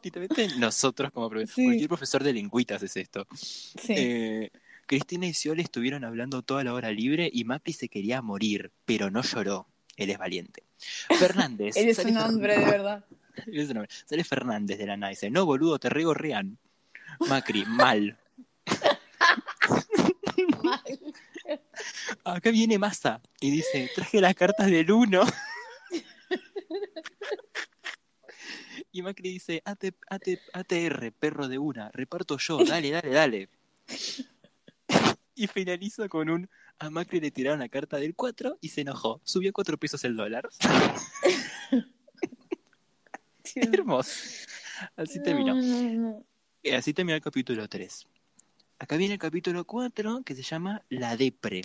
Literalmente 0.04 0.48
nosotros 0.58 1.10
como 1.10 1.28
profe- 1.28 1.48
Sí. 1.48 1.64
cualquier 1.64 1.88
profesor 1.88 2.22
de 2.22 2.32
lingüitas 2.32 2.82
es 2.84 2.96
esto. 2.96 3.26
Sí. 3.34 3.92
Eh, 3.96 4.50
Cristina 4.86 5.26
y 5.26 5.34
Scioli 5.34 5.62
estuvieron 5.62 6.04
hablando 6.04 6.42
toda 6.42 6.62
la 6.62 6.72
hora 6.74 6.92
libre 6.92 7.28
y 7.32 7.42
Macri 7.44 7.72
se 7.72 7.88
quería 7.88 8.22
morir, 8.22 8.70
pero 8.84 9.10
no 9.10 9.22
lloró. 9.22 9.66
Él 9.96 10.10
es 10.10 10.18
valiente. 10.18 10.62
Fernández. 11.18 11.76
Eres 11.76 11.96
sale 11.96 12.12
un 12.12 12.18
hombre 12.18 12.58
de 12.58 12.64
verdad. 12.64 13.04
Sale 14.06 14.24
Fernández 14.24 14.78
de 14.78 14.86
la 14.86 14.96
nada 14.96 15.12
y 15.12 15.14
dice, 15.14 15.30
no, 15.30 15.46
boludo, 15.46 15.78
te 15.78 15.88
rego 15.88 16.14
rean. 16.14 16.58
Macri, 17.28 17.64
mal. 17.66 18.18
Mal. 20.62 21.14
Acá 22.24 22.50
viene 22.50 22.78
Massa 22.78 23.20
y 23.40 23.50
dice, 23.50 23.90
traje 23.94 24.20
las 24.20 24.34
cartas 24.34 24.66
del 24.66 24.90
uno. 24.90 25.22
Y 28.90 29.02
Macri 29.02 29.30
dice, 29.30 29.60
AT, 29.64 29.86
AT, 30.08 30.28
ATR, 30.52 31.12
perro 31.12 31.48
de 31.48 31.58
una, 31.58 31.90
reparto 31.92 32.38
yo, 32.38 32.64
dale, 32.64 32.90
dale, 32.90 33.10
dale. 33.10 33.48
Y 35.34 35.48
finaliza 35.48 36.08
con 36.08 36.30
un, 36.30 36.48
a 36.78 36.90
Macri 36.90 37.20
le 37.20 37.30
tiraron 37.30 37.58
la 37.58 37.68
carta 37.68 37.96
del 37.96 38.14
4 38.14 38.58
y 38.60 38.68
se 38.68 38.82
enojó. 38.82 39.20
Subió 39.24 39.52
4 39.52 39.78
pesos 39.78 40.04
el 40.04 40.16
dólar. 40.16 40.48
Hermoso. 43.72 44.10
Así 44.96 45.22
terminó. 45.22 45.54
Así 46.72 46.92
termina 46.92 47.16
el 47.16 47.22
capítulo 47.22 47.68
3. 47.68 48.06
Acá 48.78 48.96
viene 48.96 49.14
el 49.14 49.20
capítulo 49.20 49.64
4 49.64 50.22
que 50.24 50.34
se 50.34 50.42
llama 50.42 50.82
La 50.88 51.16
Depre. 51.16 51.62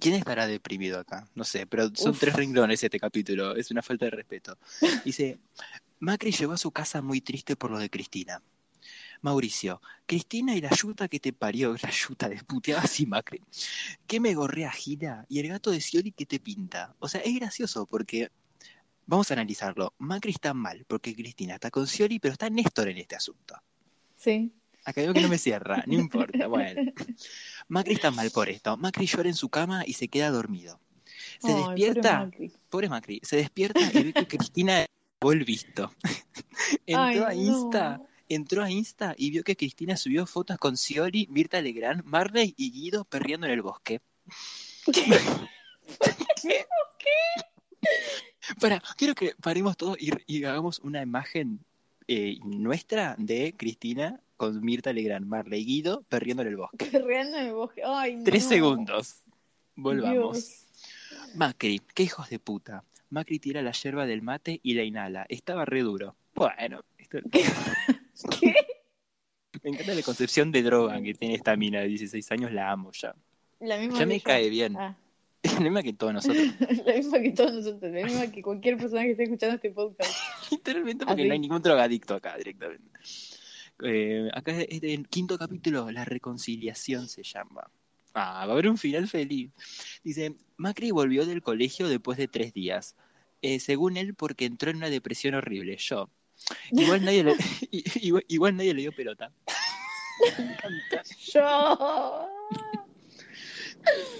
¿Quién 0.00 0.14
estará 0.14 0.46
deprimido 0.46 0.98
acá? 0.98 1.28
No 1.34 1.44
sé, 1.44 1.66
pero 1.66 1.90
son 1.94 2.12
Uf. 2.12 2.20
tres 2.20 2.34
renglones 2.34 2.82
este 2.82 3.00
capítulo. 3.00 3.56
Es 3.56 3.70
una 3.70 3.82
falta 3.82 4.04
de 4.04 4.12
respeto. 4.12 4.56
Dice, 5.04 5.38
Macri 5.98 6.30
llegó 6.30 6.52
a 6.52 6.58
su 6.58 6.70
casa 6.70 7.02
muy 7.02 7.20
triste 7.20 7.56
por 7.56 7.70
lo 7.70 7.78
de 7.78 7.90
Cristina. 7.90 8.40
Mauricio, 9.20 9.82
Cristina 10.06 10.54
y 10.54 10.60
la 10.60 10.70
yuta 10.70 11.08
que 11.08 11.18
te 11.18 11.32
parió, 11.32 11.74
la 11.82 11.90
yuta 11.90 12.28
desputeaba 12.28 12.82
así 12.82 13.06
Macri. 13.06 13.42
¿Qué 14.06 14.20
me 14.20 14.34
gorrea 14.34 14.70
gira? 14.70 15.26
Y 15.28 15.40
el 15.40 15.48
gato 15.48 15.70
de 15.70 15.80
Scioli 15.80 16.12
que 16.12 16.26
te 16.26 16.38
pinta. 16.38 16.94
O 17.00 17.08
sea, 17.08 17.20
es 17.22 17.34
gracioso 17.34 17.86
porque, 17.86 18.30
vamos 19.08 19.30
a 19.30 19.34
analizarlo, 19.34 19.94
Macri 19.98 20.32
está 20.32 20.52
mal 20.54 20.84
porque 20.86 21.14
Cristina 21.16 21.54
está 21.54 21.70
con 21.70 21.86
Scioli, 21.86 22.20
pero 22.20 22.32
está 22.32 22.48
Néstor 22.50 22.88
en 22.88 22.98
este 22.98 23.16
asunto. 23.16 23.56
Sí. 24.16 24.52
Acá 24.84 25.00
veo 25.00 25.14
que 25.14 25.22
no 25.22 25.28
me 25.28 25.38
cierra, 25.38 25.82
no 25.86 25.94
importa, 25.98 26.46
bueno. 26.46 26.92
Macri 27.68 27.94
está 27.94 28.10
mal 28.10 28.30
por 28.30 28.48
esto. 28.48 28.76
Macri 28.76 29.06
llora 29.06 29.28
en 29.28 29.34
su 29.34 29.48
cama 29.48 29.82
y 29.86 29.94
se 29.94 30.08
queda 30.08 30.30
dormido. 30.30 30.80
Se 31.40 31.52
despierta, 31.54 32.20
pobre 32.20 32.26
Macri. 32.26 32.52
pobre 32.68 32.88
Macri, 32.88 33.20
se 33.22 33.36
despierta 33.36 33.80
y 33.92 34.04
ve 34.04 34.12
que 34.12 34.26
Cristina 34.26 34.86
fue 35.20 35.34
el 35.34 35.44
visto. 35.44 35.92
entró 36.86 37.02
Ay, 37.02 37.18
a 37.26 37.34
Insta, 37.34 37.96
no. 37.98 38.08
entró 38.28 38.62
a 38.62 38.70
Insta 38.70 39.14
y 39.16 39.30
vio 39.30 39.42
que 39.42 39.56
Cristina 39.56 39.96
subió 39.96 40.26
fotos 40.26 40.58
con 40.58 40.76
Scioli, 40.76 41.26
Mirta 41.30 41.60
Legrand, 41.62 42.04
Marley 42.04 42.54
y 42.58 42.70
Guido 42.70 43.04
perreando 43.06 43.46
en 43.46 43.54
el 43.54 43.62
bosque. 43.62 44.00
Para, 48.60 48.82
quiero 48.96 49.14
que 49.14 49.32
paremos 49.40 49.76
todo 49.76 49.96
y, 49.98 50.10
y 50.26 50.44
hagamos 50.44 50.78
una 50.80 51.02
imagen 51.02 51.60
eh, 52.06 52.38
nuestra 52.44 53.14
de 53.18 53.54
Cristina 53.56 54.20
con 54.36 54.60
Mirta 54.64 54.92
Legrand, 54.92 55.26
Marley 55.26 55.64
Guido 55.64 56.02
perreando 56.08 56.42
en 56.42 56.48
el 56.48 56.56
bosque. 56.56 56.86
Perreando 56.86 57.36
en 57.38 57.46
el 57.48 57.52
bosque. 57.54 57.82
Ay, 57.84 58.22
Tres 58.24 58.44
segundos. 58.44 59.22
Volvamos. 59.74 60.36
Dios. 60.36 60.64
Macri, 61.34 61.80
qué 61.94 62.04
hijos 62.04 62.30
de 62.30 62.38
puta. 62.38 62.84
Macri 63.10 63.38
tira 63.38 63.62
la 63.62 63.72
yerba 63.72 64.06
del 64.06 64.22
mate 64.22 64.60
y 64.62 64.74
la 64.74 64.82
inhala. 64.84 65.26
Estaba 65.28 65.64
re 65.64 65.80
duro. 65.82 66.14
Bueno, 66.34 66.82
esto- 66.98 67.18
¿Qué? 68.40 68.54
me 69.62 69.70
encanta 69.70 69.94
la 69.94 70.02
concepción 70.02 70.52
de 70.52 70.62
droga 70.62 71.00
que 71.02 71.14
tiene 71.14 71.34
esta 71.34 71.56
mina 71.56 71.80
de 71.80 71.88
16 71.88 72.30
años, 72.32 72.52
la 72.52 72.70
amo 72.70 72.90
ya. 72.92 73.14
La 73.60 73.76
misma 73.78 73.98
Ya 73.98 74.06
me 74.06 74.18
yo. 74.18 74.24
cae 74.24 74.48
bien. 74.50 74.76
Ah, 74.76 74.96
La 75.42 75.60
misma 75.60 75.82
que 75.82 75.92
todos 75.92 76.12
nosotros. 76.14 76.46
la 76.86 76.94
misma 76.94 77.20
que 77.20 77.30
todos 77.30 77.52
nosotros, 77.52 77.92
la 77.92 78.04
misma 78.04 78.30
que 78.30 78.42
cualquier 78.42 78.76
persona 78.76 79.02
que 79.02 79.12
esté 79.12 79.24
escuchando 79.24 79.56
este 79.56 79.70
podcast. 79.70 80.12
Literalmente 80.50 81.06
porque 81.06 81.22
Así. 81.22 81.28
no 81.28 81.32
hay 81.32 81.38
ningún 81.38 81.62
drogadicto 81.62 82.14
acá 82.14 82.36
directamente. 82.36 82.90
Eh, 83.82 84.28
acá 84.34 84.52
es 84.52 84.82
el 84.82 85.08
quinto 85.08 85.38
capítulo, 85.38 85.90
la 85.90 86.04
reconciliación 86.04 87.08
se 87.08 87.22
llama. 87.22 87.70
Ah, 88.14 88.44
va 88.46 88.50
a 88.50 88.52
haber 88.52 88.68
un 88.68 88.78
final 88.78 89.06
feliz. 89.06 89.52
Dice, 90.02 90.34
Macri 90.56 90.90
volvió 90.90 91.24
del 91.24 91.42
colegio 91.42 91.88
después 91.88 92.18
de 92.18 92.26
tres 92.26 92.52
días. 92.52 92.96
Eh, 93.42 93.60
según 93.60 93.96
él, 93.96 94.14
porque 94.14 94.46
entró 94.46 94.70
en 94.70 94.78
una 94.78 94.90
depresión 94.90 95.34
horrible. 95.34 95.76
Yo. 95.76 96.10
Igual 96.72 97.04
nadie 97.04 97.24
le, 97.24 97.36
igual, 97.70 98.24
igual 98.26 98.56
nadie 98.56 98.74
le 98.74 98.82
dio 98.82 98.92
pelota. 98.92 99.32
Me 100.38 100.44
encanta. 100.44 101.02
Yo. 101.32 102.28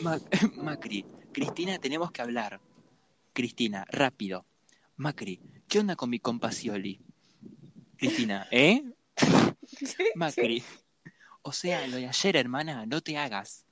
Ma- 0.01 0.21
Macri, 0.57 1.05
Cristina, 1.33 1.79
tenemos 1.79 2.11
que 2.11 2.23
hablar. 2.23 2.61
Cristina, 3.33 3.85
rápido. 3.91 4.45
Macri, 4.97 5.41
¿qué 5.69 5.79
onda 5.79 5.97
con 5.97 6.11
mi 6.11 6.19
compa 6.19 6.51
Scioli? 6.51 7.01
Cristina, 7.97 8.47
¿eh? 8.51 8.83
Macri, 10.15 10.63
o 11.43 11.53
sea, 11.53 11.87
lo 11.87 11.97
de 11.97 12.07
ayer, 12.09 12.37
hermana, 12.37 12.87
no 12.87 13.01
te 13.01 13.17
hagas. 13.17 13.65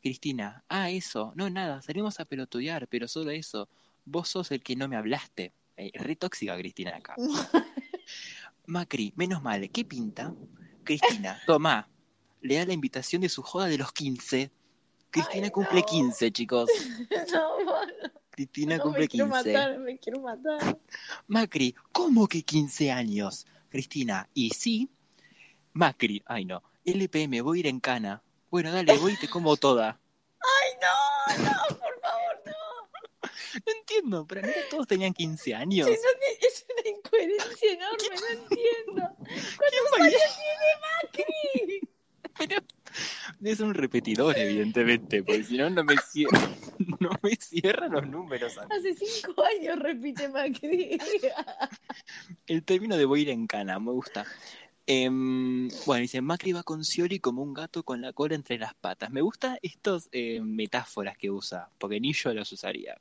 Cristina, 0.00 0.64
ah, 0.68 0.90
eso, 0.90 1.32
no, 1.34 1.50
nada, 1.50 1.82
salimos 1.82 2.20
a 2.20 2.24
pelotudear, 2.24 2.86
pero 2.88 3.08
solo 3.08 3.30
eso. 3.30 3.68
Vos 4.04 4.28
sos 4.28 4.50
el 4.52 4.62
que 4.62 4.76
no 4.76 4.86
me 4.88 4.96
hablaste. 4.96 5.52
Eh, 5.76 5.90
re 5.94 6.16
tóxica 6.16 6.56
Cristina 6.56 6.96
acá. 6.96 7.16
Macri, 8.66 9.12
menos 9.16 9.42
mal, 9.42 9.70
¿qué 9.70 9.84
pinta? 9.84 10.34
Cristina, 10.84 11.40
toma, 11.46 11.88
le 12.40 12.56
da 12.56 12.66
la 12.66 12.72
invitación 12.72 13.22
de 13.22 13.28
su 13.28 13.42
joda 13.42 13.66
de 13.66 13.78
los 13.78 13.92
15. 13.92 14.50
Cristina 15.10 15.46
Ay, 15.46 15.50
cumple 15.50 15.80
no. 15.80 15.86
15, 15.86 16.32
chicos. 16.32 16.70
No, 17.32 17.64
no, 17.64 17.80
Cristina 18.30 18.76
no, 18.76 18.82
cumple 18.82 19.02
me 19.02 19.08
quiero 19.08 19.26
15. 19.30 19.52
matar, 19.52 19.78
me 19.78 19.98
quiero 19.98 20.20
matar. 20.20 20.78
Macri, 21.26 21.74
¿cómo 21.92 22.26
que 22.28 22.42
15 22.42 22.90
años? 22.90 23.46
Cristina, 23.70 24.28
¿y 24.34 24.50
sí? 24.50 24.90
Macri, 25.72 26.22
ay 26.26 26.44
no, 26.44 26.62
LPM, 26.84 27.40
voy 27.42 27.58
a 27.58 27.60
ir 27.60 27.66
en 27.66 27.80
cana. 27.80 28.22
Bueno, 28.50 28.72
dale, 28.72 28.96
voy 28.98 29.12
y 29.14 29.16
te 29.16 29.28
como 29.28 29.56
toda. 29.56 29.98
Ay, 30.40 30.72
no, 30.80 31.44
no, 31.44 31.76
por 31.78 32.00
favor, 32.00 32.42
no. 32.46 32.52
No 33.66 33.72
entiendo, 33.78 34.26
para 34.26 34.42
mí 34.42 34.48
todos 34.70 34.86
tenían 34.86 35.12
15 35.14 35.54
años. 35.54 35.86
Te- 35.88 36.46
es 36.46 36.66
una 36.78 36.88
incoherencia 36.90 37.72
enorme, 37.72 38.16
no 38.20 38.28
entiendo. 38.42 39.16
¿Cuántos 39.16 39.90
¿Quién 39.96 40.04
años 40.04 40.22
tiene 40.36 40.70
Macri? 41.02 41.80
Pero 42.38 42.56
es 43.50 43.60
un 43.60 43.74
repetidor, 43.74 44.36
evidentemente, 44.38 45.22
porque 45.22 45.44
si 45.44 45.56
no, 45.56 45.70
no 45.70 45.84
me 45.84 45.96
cierra. 45.98 46.38
No 46.78 46.96
no 47.00 47.10
me 47.22 47.36
cierran 47.36 47.92
los 47.92 48.06
números. 48.06 48.56
Hace 48.58 48.94
cinco 48.94 49.42
años 49.44 49.78
repite 49.78 50.28
Macri. 50.28 50.98
El 52.46 52.62
término 52.64 52.96
de 52.96 53.04
voy 53.04 53.20
a 53.20 53.22
ir 53.22 53.30
en 53.30 53.46
cana, 53.46 53.78
me 53.78 53.92
gusta. 53.92 54.24
Em, 54.86 55.68
bueno, 55.84 56.02
dice, 56.02 56.20
Macri 56.20 56.52
va 56.52 56.62
con 56.62 56.84
Scioli 56.84 57.18
como 57.18 57.42
un 57.42 57.54
gato 57.54 57.82
con 57.82 58.00
la 58.00 58.12
cola 58.12 58.34
entre 58.34 58.58
las 58.58 58.74
patas. 58.74 59.10
Me 59.10 59.20
gusta 59.20 59.58
estas 59.62 60.08
metáforas 60.42 61.16
que 61.16 61.30
usa, 61.30 61.70
porque 61.78 62.00
ni 62.00 62.12
yo 62.12 62.32
las 62.34 62.50
usaría. 62.52 63.00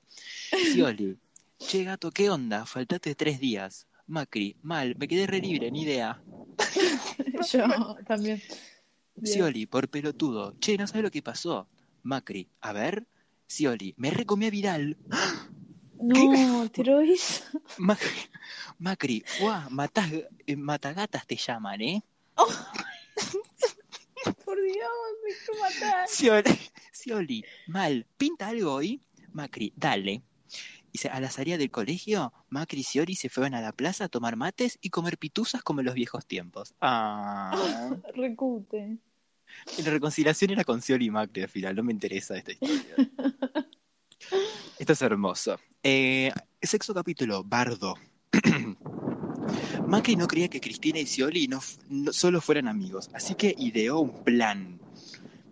Scioli, 0.52 1.18
che 1.60 1.84
gato, 1.84 2.12
¿qué 2.12 2.30
onda? 2.30 2.66
Faltaste 2.66 3.14
tres 3.16 3.40
días. 3.40 3.88
Macri, 4.08 4.56
mal, 4.62 4.96
me 4.98 5.08
quedé 5.08 5.26
re 5.26 5.40
libre, 5.40 5.72
ni 5.72 5.82
idea. 5.82 6.22
Yo 7.52 7.96
también. 8.08 8.42
Bien. 9.16 9.34
Scioli, 9.34 9.66
por 9.66 9.90
pelotudo. 9.90 10.56
Che, 10.60 10.78
no 10.78 10.88
sabes 10.88 11.04
lo 11.04 11.12
que 11.12 11.22
pasó. 11.22 11.68
Macri, 12.04 12.50
a 12.62 12.74
ver. 12.74 13.08
Scioli, 13.48 13.94
me 13.98 14.12
recomí 14.12 14.48
a 14.48 14.50
Vidal. 14.50 14.98
No, 16.02 16.70
te 16.70 16.84
lo 16.84 17.02
hizo. 17.02 17.44
Macri, 17.78 18.10
Macri 18.80 19.24
matás, 19.70 20.12
eh, 20.46 20.56
matagatas 20.56 21.26
te 21.26 21.36
llaman, 21.36 21.82
¿eh? 21.82 22.04
Por 24.46 24.62
Dios, 24.62 24.92
me 25.24 25.60
matar. 25.60 26.08
Scioli, 26.08 26.60
Scioli, 26.92 27.46
mal, 27.68 28.06
¿pinta 28.18 28.50
algo 28.50 28.74
hoy? 28.74 29.02
Macri, 29.32 29.74
dale. 29.76 30.24
Dice, 30.92 31.10
a 31.10 31.20
la 31.20 31.30
salida 31.30 31.58
del 31.58 31.72
colegio, 31.72 32.34
Macri 32.50 32.80
y 32.80 32.84
Scioli 32.84 33.16
se 33.16 33.30
fueron 33.30 33.54
a 33.54 33.62
la 33.62 33.74
plaza 33.74 34.06
a 34.06 34.10
tomar 34.10 34.38
mates 34.38 34.78
y 34.82 34.90
comer 34.90 35.18
pituzas 35.18 35.62
como 35.62 35.82
en 35.82 35.88
los 35.88 35.96
viejos 35.96 36.26
tiempos. 36.26 36.74
Ah. 36.82 37.52
Recute. 38.16 38.98
La 39.84 39.92
reconciliación 39.92 40.52
era 40.52 40.64
con 40.64 40.82
Scioli 40.82 41.06
y 41.06 41.12
Macri 41.12 41.44
al 41.44 41.50
final, 41.50 41.76
no 41.76 41.84
me 41.84 41.92
interesa 41.92 42.38
esta 42.38 42.52
historia. 42.52 42.96
Esto 44.80 44.94
es 44.94 45.02
hermoso. 45.02 45.60
Eh, 45.84 46.32
sexto 46.62 46.94
capítulo, 46.94 47.44
Bardo. 47.44 47.96
Macri 49.88 50.16
no 50.16 50.28
creía 50.28 50.50
que 50.50 50.60
Cristina 50.60 51.00
y 51.00 51.06
Scioli 51.06 51.48
no, 51.48 51.62
solo 52.12 52.42
fueran 52.42 52.68
amigos, 52.68 53.10
así 53.14 53.36
que 53.36 53.56
ideó 53.58 54.00
un 54.00 54.24
plan. 54.24 54.80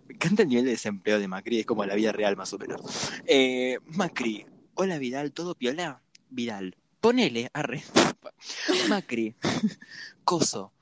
Me 0.06 0.14
encanta 0.14 0.42
el 0.42 0.48
nivel 0.48 0.64
de 0.64 0.72
desempleo 0.72 1.18
de 1.18 1.28
Macri, 1.28 1.60
es 1.60 1.66
como 1.66 1.84
la 1.84 1.94
vida 1.94 2.12
real 2.12 2.36
más 2.36 2.52
o 2.52 2.58
menos. 2.58 2.80
Eh, 3.26 3.78
Macri, 3.86 4.46
hola 4.74 4.98
Vidal, 4.98 5.32
¿todo 5.32 5.54
piola? 5.54 6.02
Vidal, 6.30 6.76
ponele, 7.00 7.50
arre. 7.52 7.82
Macri, 8.88 9.36
coso, 10.24 10.72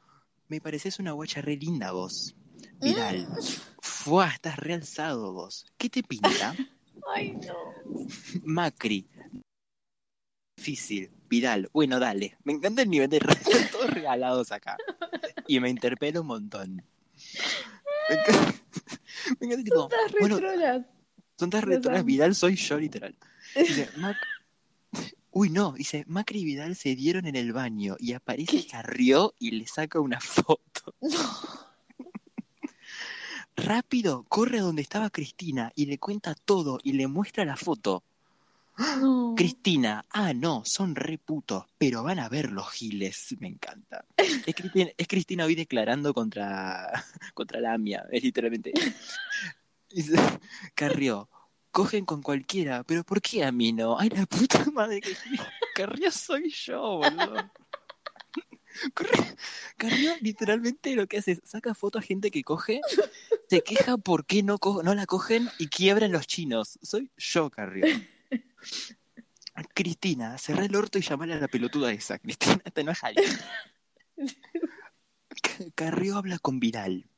me 0.48 0.60
pareces 0.60 0.98
una 0.98 1.12
guacha 1.12 1.40
re 1.40 1.56
linda 1.56 1.92
vos. 1.92 2.34
Vidal, 2.82 3.28
fuá, 3.80 4.28
estás 4.28 4.56
realzado 4.56 5.32
vos. 5.32 5.64
¿Qué 5.78 5.88
te 5.88 6.02
pinta? 6.02 6.54
Ay, 7.14 7.32
no. 7.32 7.54
Macri. 8.42 9.06
Difícil. 10.56 11.10
Vidal. 11.28 11.70
Bueno, 11.72 12.00
dale. 12.00 12.36
Me 12.44 12.52
encanta 12.52 12.82
el 12.82 12.90
nivel 12.90 13.08
de 13.08 13.16
están 13.28 13.70
todos 13.70 13.90
regalados 13.90 14.50
acá. 14.52 14.76
Y 15.46 15.60
me 15.60 15.70
interpela 15.70 16.20
un 16.20 16.26
montón. 16.26 16.84
Me 18.08 18.16
encanta, 18.16 18.54
me 19.38 19.46
encanta 19.46 19.64
tipo, 19.64 19.84
Estás 19.84 20.12
bueno, 20.18 20.36
retrolas. 20.36 20.86
Los 21.38 21.64
retrolas, 21.64 22.00
amo. 22.00 22.06
Vidal 22.06 22.34
soy 22.34 22.56
yo 22.56 22.78
literal. 22.78 23.16
Dice, 23.54 23.88
Mac... 23.96 24.16
Uy, 25.30 25.50
no, 25.50 25.72
dice, 25.72 26.04
Macri 26.08 26.40
y 26.40 26.44
Vidal 26.44 26.76
se 26.76 26.94
dieron 26.94 27.26
en 27.26 27.36
el 27.36 27.52
baño 27.52 27.96
y 27.98 28.12
aparece 28.12 28.66
Carrió 28.66 29.34
y 29.38 29.52
le 29.52 29.66
saca 29.66 29.98
una 29.98 30.20
foto. 30.20 30.94
Rápido, 33.56 34.24
corre 34.28 34.58
a 34.58 34.62
donde 34.62 34.82
estaba 34.82 35.10
Cristina 35.10 35.72
y 35.74 35.86
le 35.86 35.98
cuenta 35.98 36.34
todo 36.34 36.78
y 36.82 36.92
le 36.92 37.06
muestra 37.06 37.44
la 37.44 37.56
foto. 37.56 38.02
No. 38.78 39.34
Cristina, 39.36 40.04
ah, 40.10 40.32
no, 40.32 40.62
son 40.64 40.94
re 40.94 41.18
putos, 41.18 41.66
pero 41.76 42.02
van 42.02 42.18
a 42.18 42.28
ver 42.30 42.50
los 42.50 42.70
giles, 42.70 43.36
me 43.38 43.48
encanta. 43.48 44.04
Es 44.16 44.54
Cristina, 44.54 44.90
es 44.96 45.06
Cristina 45.06 45.44
hoy 45.44 45.54
declarando 45.54 46.14
contra, 46.14 46.90
contra 47.34 47.60
la 47.60 47.74
AMIA, 47.74 48.06
es 48.10 48.22
literalmente. 48.22 48.72
Carrió, 50.74 51.28
cogen 51.70 52.06
con 52.06 52.22
cualquiera, 52.22 52.82
pero 52.84 53.04
¿por 53.04 53.20
qué 53.20 53.44
a 53.44 53.52
mí 53.52 53.72
no? 53.72 53.98
Ay, 53.98 54.08
la 54.08 54.24
puta 54.24 54.64
madre 54.72 55.00
que 55.02 55.14
Carrió 55.74 56.10
soy 56.10 56.50
yo, 56.50 56.80
boludo. 56.98 57.50
Corre- 58.94 59.36
Carrió 59.76 60.14
literalmente 60.22 60.96
lo 60.96 61.06
que 61.06 61.18
hace 61.18 61.32
es 61.32 61.40
saca 61.44 61.74
fotos 61.74 62.02
a 62.02 62.06
gente 62.06 62.30
que 62.30 62.42
coge, 62.42 62.80
se 63.52 63.62
queja 63.62 63.98
por 63.98 64.24
qué 64.24 64.42
no, 64.42 64.56
co- 64.56 64.82
no 64.82 64.94
la 64.94 65.04
cogen 65.04 65.46
y 65.58 65.66
quiebran 65.68 66.10
los 66.10 66.26
chinos. 66.26 66.78
Soy 66.80 67.10
yo, 67.18 67.50
Carrió. 67.50 67.84
Cristina, 69.74 70.38
cerrá 70.38 70.64
el 70.64 70.74
orto 70.74 70.98
y 70.98 71.02
llamale 71.02 71.34
a 71.34 71.38
la 71.38 71.48
pelotuda 71.48 71.92
esa. 71.92 72.18
Cristina, 72.18 72.62
te 72.72 72.80
enojas. 72.80 73.12
C- 75.44 75.70
Carrió 75.74 76.16
habla 76.16 76.38
con 76.38 76.60
Vidal. 76.60 77.10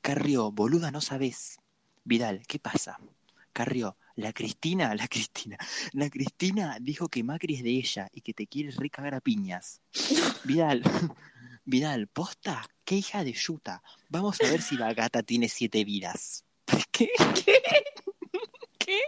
Carrió, 0.00 0.50
boluda, 0.50 0.90
no 0.90 1.00
sabes. 1.00 1.60
Vidal, 2.02 2.42
¿qué 2.48 2.58
pasa? 2.58 2.98
Carrió, 3.52 3.96
la 4.16 4.32
Cristina, 4.32 4.92
la 4.96 5.06
Cristina. 5.06 5.56
La 5.92 6.10
Cristina 6.10 6.78
dijo 6.80 7.08
que 7.08 7.22
Macri 7.22 7.54
es 7.54 7.62
de 7.62 7.70
ella 7.70 8.08
y 8.12 8.22
que 8.22 8.34
te 8.34 8.48
quiere 8.48 8.72
recagar 8.72 9.14
a 9.14 9.20
piñas. 9.20 9.82
Vidal, 10.42 10.82
Vidal, 11.70 12.08
posta, 12.08 12.68
qué 12.84 12.96
hija 12.96 13.22
de 13.22 13.32
yuta. 13.32 13.80
Vamos 14.08 14.40
a 14.40 14.50
ver 14.50 14.60
si 14.60 14.76
la 14.76 14.92
gata 14.92 15.22
tiene 15.22 15.48
siete 15.48 15.84
vidas. 15.84 16.44
¿Qué? 16.90 17.08
¿Qué? 18.76 18.98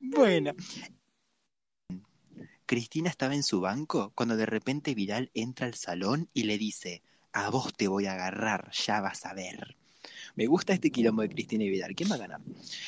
Bueno. 0.00 0.52
Cristina 2.66 3.08
estaba 3.08 3.36
en 3.36 3.44
su 3.44 3.60
banco 3.60 4.10
cuando 4.16 4.36
de 4.36 4.46
repente 4.46 4.96
Vidal 4.96 5.30
entra 5.32 5.68
al 5.68 5.74
salón 5.74 6.28
y 6.34 6.42
le 6.42 6.58
dice, 6.58 7.04
a 7.32 7.50
vos 7.50 7.72
te 7.74 7.86
voy 7.86 8.06
a 8.06 8.14
agarrar, 8.14 8.72
ya 8.72 9.00
vas 9.00 9.26
a 9.26 9.32
ver. 9.32 9.76
Me 10.36 10.46
gusta 10.46 10.72
este 10.72 10.90
quilombo 10.90 11.22
de 11.22 11.28
Cristina 11.28 11.64
y 11.64 11.70
Vidal. 11.70 11.94
¿Quién 11.94 12.10
va 12.10 12.16
a 12.16 12.18
ganar? 12.18 12.40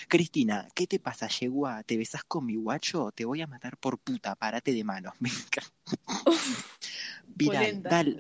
Cristina, 0.09 0.66
¿qué 0.74 0.87
te 0.87 0.98
pasa, 0.98 1.28
yegua? 1.28 1.82
¿Te 1.85 1.96
besás 1.96 2.24
con 2.24 2.44
mi 2.44 2.56
guacho? 2.56 3.12
Te 3.12 3.24
voy 3.24 3.40
a 3.40 3.46
matar 3.46 3.76
por 3.76 3.98
puta, 3.98 4.35
parate 4.35 4.72
de 4.72 4.82
manos. 4.82 5.14
Me 5.20 5.28
encanta. 5.28 5.72
Vidal, 7.35 7.54
Polenta. 7.64 7.88
dale. 7.90 8.16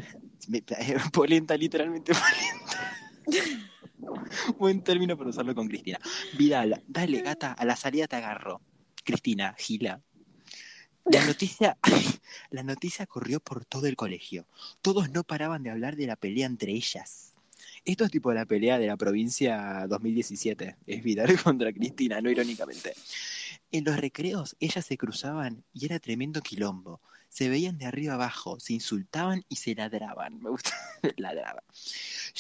Me- 0.48 0.62
Polenta, 1.12 1.56
literalmente 1.56 2.12
polenta. 2.12 2.92
Buen 4.58 4.82
término 4.84 5.16
para 5.16 5.30
usarlo 5.30 5.54
con 5.54 5.66
Cristina. 5.66 5.98
Vidal, 6.38 6.82
dale, 6.86 7.22
gata, 7.22 7.52
a 7.52 7.64
la 7.64 7.74
salida 7.76 8.06
te 8.06 8.16
agarro. 8.16 8.60
Cristina, 9.04 9.54
gila. 9.58 10.00
La 11.04 11.24
noticia, 11.24 11.78
la 12.50 12.62
noticia 12.64 13.06
corrió 13.06 13.38
por 13.40 13.64
todo 13.64 13.86
el 13.86 13.94
colegio. 13.96 14.46
Todos 14.82 15.10
no 15.10 15.22
paraban 15.24 15.62
de 15.62 15.70
hablar 15.70 15.96
de 15.96 16.06
la 16.06 16.16
pelea 16.16 16.46
entre 16.46 16.72
ellas. 16.72 17.32
Esto 17.84 18.04
es 18.04 18.10
tipo 18.10 18.32
la 18.32 18.46
pelea 18.46 18.78
de 18.78 18.86
la 18.86 18.96
provincia 18.96 19.86
2017. 19.88 20.76
Es 20.86 21.02
Vidal 21.02 21.36
contra 21.42 21.72
Cristina, 21.72 22.20
no 22.20 22.30
irónicamente. 22.30 22.94
En 23.72 23.84
los 23.84 23.96
recreos 23.96 24.56
ellas 24.60 24.84
se 24.84 24.96
cruzaban 24.96 25.64
y 25.72 25.86
era 25.86 25.98
tremendo 25.98 26.40
quilombo. 26.40 27.00
Se 27.28 27.48
veían 27.48 27.76
de 27.76 27.84
arriba 27.84 28.14
abajo, 28.14 28.58
se 28.60 28.72
insultaban 28.72 29.44
y 29.48 29.56
se 29.56 29.74
ladraban. 29.74 30.38
Me 30.42 30.50
gusta 30.50 30.72
ladraba. 31.16 31.62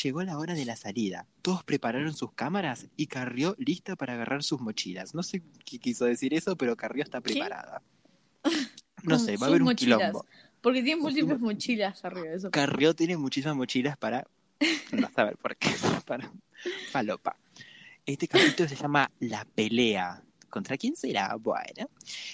Llegó 0.02 0.22
la 0.22 0.38
hora 0.38 0.54
de 0.54 0.64
la 0.64 0.76
salida. 0.76 1.26
Todos 1.42 1.64
prepararon 1.64 2.14
sus 2.14 2.32
cámaras 2.32 2.86
y 2.96 3.06
Carrió 3.06 3.54
lista 3.58 3.96
para 3.96 4.14
agarrar 4.14 4.42
sus 4.42 4.60
mochilas. 4.60 5.14
No 5.14 5.22
sé 5.22 5.42
qué 5.64 5.78
quiso 5.78 6.04
decir 6.04 6.34
eso, 6.34 6.56
pero 6.56 6.76
Carrió 6.76 7.02
está 7.02 7.20
preparada. 7.20 7.82
No 9.02 9.18
sé, 9.18 9.36
va 9.36 9.46
a 9.46 9.48
haber 9.50 9.62
un 9.62 9.66
mochilas. 9.66 9.98
quilombo. 9.98 10.26
Porque 10.60 10.82
tiene 10.82 11.00
múltiples 11.00 11.38
mochilas 11.38 12.04
arriba. 12.04 12.26
Eso. 12.34 12.50
Carrió 12.50 12.94
tiene 12.94 13.16
muchísimas 13.16 13.56
mochilas 13.56 13.96
para. 13.96 14.26
No 14.92 15.10
saber 15.10 15.36
por 15.36 15.56
qué. 15.56 15.70
Para 16.06 16.32
falopa. 16.90 17.36
Este 18.04 18.28
capítulo 18.28 18.68
se 18.68 18.76
llama 18.76 19.10
La 19.20 19.44
pelea. 19.44 20.22
¿Contra 20.48 20.76
quién 20.76 20.96
será? 20.96 21.34
Bueno. 21.36 21.90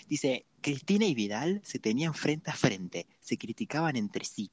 Dice: 0.07 0.47
Cristina 0.61 1.07
y 1.07 1.15
Vidal 1.15 1.61
se 1.65 1.79
tenían 1.79 2.15
frente 2.15 2.51
a 2.51 2.55
frente, 2.55 3.07
se 3.21 3.37
criticaban 3.37 3.97
entre 3.97 4.25
sí. 4.25 4.51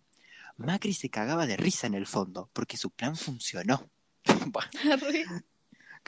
Macri 0.58 0.94
se 0.94 1.10
cagaba 1.10 1.46
de 1.46 1.56
risa 1.58 1.88
en 1.88 1.94
el 1.94 2.06
fondo, 2.06 2.50
porque 2.54 2.78
su 2.78 2.92
plan 2.92 3.16
funcionó. 3.16 3.90
Bueno. 4.52 4.70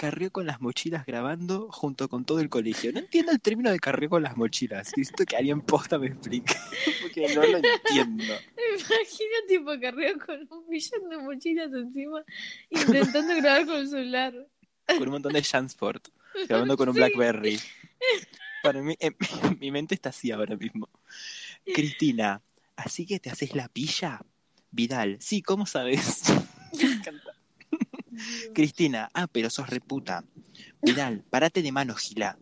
Carrió 0.01 0.31
con 0.31 0.47
las 0.47 0.59
mochilas 0.61 1.05
grabando 1.05 1.69
junto 1.71 2.09
con 2.09 2.25
todo 2.25 2.39
el 2.39 2.49
colegio. 2.49 2.91
No 2.91 2.97
entiendo 2.97 3.31
el 3.31 3.39
término 3.39 3.69
de 3.69 3.79
carrió 3.79 4.09
con 4.09 4.23
las 4.23 4.35
mochilas. 4.35 4.91
Necesito 4.97 5.25
que 5.27 5.37
alguien 5.37 5.61
posta 5.61 5.99
me 5.99 6.07
explique, 6.07 6.55
porque 7.03 7.31
no 7.35 7.43
lo 7.43 7.57
entiendo. 7.57 8.33
Me 8.55 8.79
imagino 8.79 9.35
tipo 9.47 9.79
carreo 9.79 10.17
con 10.17 10.47
un 10.49 10.67
millón 10.67 11.07
de 11.07 11.17
mochilas 11.19 11.71
encima 11.71 12.23
intentando 12.71 13.35
grabar 13.35 13.65
con 13.67 13.75
el 13.75 13.89
celular. 13.89 14.33
con 14.87 15.03
un 15.03 15.09
montón 15.09 15.33
de 15.33 15.43
Jansport, 15.43 16.07
grabando 16.47 16.75
con 16.77 16.89
un 16.89 16.95
Sí. 16.95 16.99
Blackberry. 16.99 17.59
Para 18.63 18.81
mí, 18.81 18.95
en 18.99 19.15
mi 19.59 19.69
mente 19.69 19.93
está 19.93 20.09
así 20.09 20.31
ahora 20.31 20.55
mismo. 20.57 20.89
Cristina, 21.75 22.41
¿así 22.75 23.05
que 23.05 23.19
te 23.19 23.29
haces 23.29 23.53
la 23.53 23.67
pilla? 23.67 24.19
Vidal, 24.71 25.17
sí, 25.21 25.43
¿cómo 25.43 25.67
sabes? 25.67 26.23
Cristina, 28.53 29.09
ah, 29.13 29.27
pero 29.27 29.49
sos 29.49 29.69
reputa. 29.69 30.23
Vidal, 30.81 31.23
parate 31.29 31.61
de 31.61 31.71
mano, 31.71 31.95
Gila. 31.95 32.37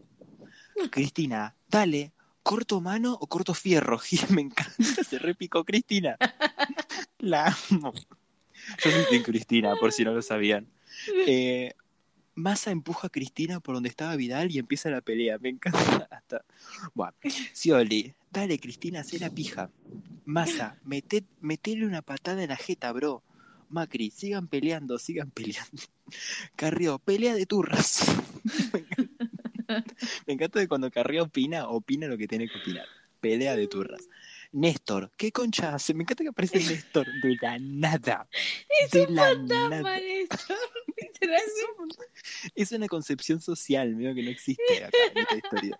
Cristina, 0.92 1.56
dale, 1.68 2.14
corto 2.44 2.82
mano 2.82 3.18
o 3.20 3.28
corto 3.28 3.54
fierro, 3.54 3.98
Gil, 4.00 4.22
me 4.30 4.42
encanta, 4.42 5.04
se 5.04 5.20
repicó 5.20 5.64
Cristina. 5.64 6.18
La 7.20 7.56
amo. 7.70 7.94
Yo 8.84 8.92
soy 8.92 9.24
Cristina, 9.24 9.76
por 9.76 9.92
si 9.92 10.04
no 10.04 10.14
lo 10.14 10.22
sabían. 10.22 10.68
Eh, 11.28 11.74
Massa 12.36 12.72
empuja 12.72 13.08
a 13.08 13.10
Cristina 13.10 13.60
por 13.60 13.76
donde 13.76 13.90
estaba 13.90 14.16
Vidal 14.16 14.50
y 14.52 14.60
empieza 14.60 14.90
la 14.90 15.02
pelea. 15.02 15.38
Me 15.40 15.50
encanta 15.50 16.08
hasta. 16.10 16.46
Bueno, 16.94 17.14
Scioli, 17.54 18.14
dale 18.32 18.60
Cristina, 18.60 19.02
haz 19.02 19.14
la 19.20 19.30
pija. 19.30 19.70
Massa, 20.26 20.80
mete, 20.84 21.26
metele 21.42 21.86
una 21.86 22.02
patada 22.02 22.42
en 22.42 22.50
la 22.50 22.56
jeta, 22.56 22.92
bro. 22.94 23.24
Macri, 23.70 24.10
sigan 24.12 24.48
peleando, 24.48 24.98
sigan 25.00 25.32
peleando. 25.32 25.82
Carrió, 26.56 27.00
pelea 27.00 27.36
de 27.36 27.46
turras. 27.46 28.04
Me 30.26 30.34
encanta, 30.34 30.60
de 30.60 30.68
cuando 30.68 30.90
Carrió 30.90 31.24
opina, 31.24 31.70
opina 31.70 32.08
lo 32.08 32.18
que 32.18 32.28
tiene 32.28 32.48
que 32.48 32.58
opinar. 32.58 32.86
Pelea 33.22 33.56
de 33.56 33.68
turras. 33.68 34.08
Néstor, 34.52 35.12
¿qué 35.16 35.32
concha 35.32 35.76
hace? 35.76 35.94
Me 35.94 36.04
encanta 36.04 36.24
que 36.24 36.30
aparece 36.30 36.58
Néstor 36.70 37.06
de 37.22 37.38
la 37.40 37.60
nada. 37.60 38.28
Es 38.82 38.92
de 38.92 39.06
un 39.06 39.16
la 39.16 39.24
fantasma, 39.30 39.70
nada. 39.70 40.00
Néstor. 40.00 40.58
Es 42.56 42.72
una 42.72 42.88
concepción 42.88 43.42
social, 43.42 43.96
medio 43.96 44.16
que 44.16 44.24
no 44.24 44.30
existe 44.30 44.84
acá 44.84 44.98
en 45.14 45.18
esta 45.20 45.36
historia. 45.36 45.80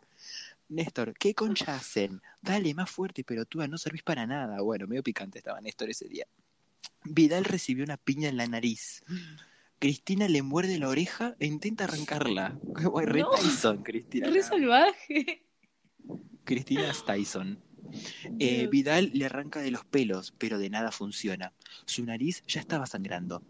Néstor, 0.68 1.16
¿qué 1.18 1.34
concha 1.34 1.76
hacen? 1.76 2.22
Dale, 2.42 2.74
más 2.76 2.92
fuerte, 2.92 3.24
pero 3.24 3.46
tú 3.46 3.66
no 3.68 3.78
servís 3.80 4.04
para 4.04 4.28
nada. 4.28 4.62
Bueno, 4.62 4.86
medio 4.86 5.02
picante 5.02 5.40
estaba 5.40 5.60
Néstor 5.62 5.90
ese 5.90 6.08
día. 6.08 6.28
Vidal 7.04 7.46
recibió 7.46 7.84
una 7.84 7.98
piña 7.98 8.30
en 8.30 8.38
la 8.38 8.48
nariz. 8.48 9.04
Cristina 9.80 10.28
le 10.28 10.42
muerde 10.42 10.78
la 10.78 10.90
oreja 10.90 11.36
e 11.40 11.48
intenta 11.48 11.86
arrancarla. 11.86 12.60
Guay, 12.64 13.06
Re 13.06 13.22
No. 13.22 13.32
Tyson, 13.32 13.84
Cristina. 13.84 14.30
Re 14.30 14.44
salvaje. 14.44 15.46
Cristina 16.44 16.90
es 16.90 17.06
Tyson. 17.06 17.64
Eh. 18.40 18.68
Vidal 18.68 19.12
le 19.14 19.26
arranca 19.26 19.62
de 19.62 19.72
los 19.72 19.86
pelos, 19.86 20.34
pero 20.38 20.60
de 20.60 20.70
nada 20.70 20.92
funciona. 20.92 21.54
Su 21.86 22.06
nariz 22.06 22.44
ya 22.48 22.60
estaba 22.60 22.86
sangrando. 22.86 23.42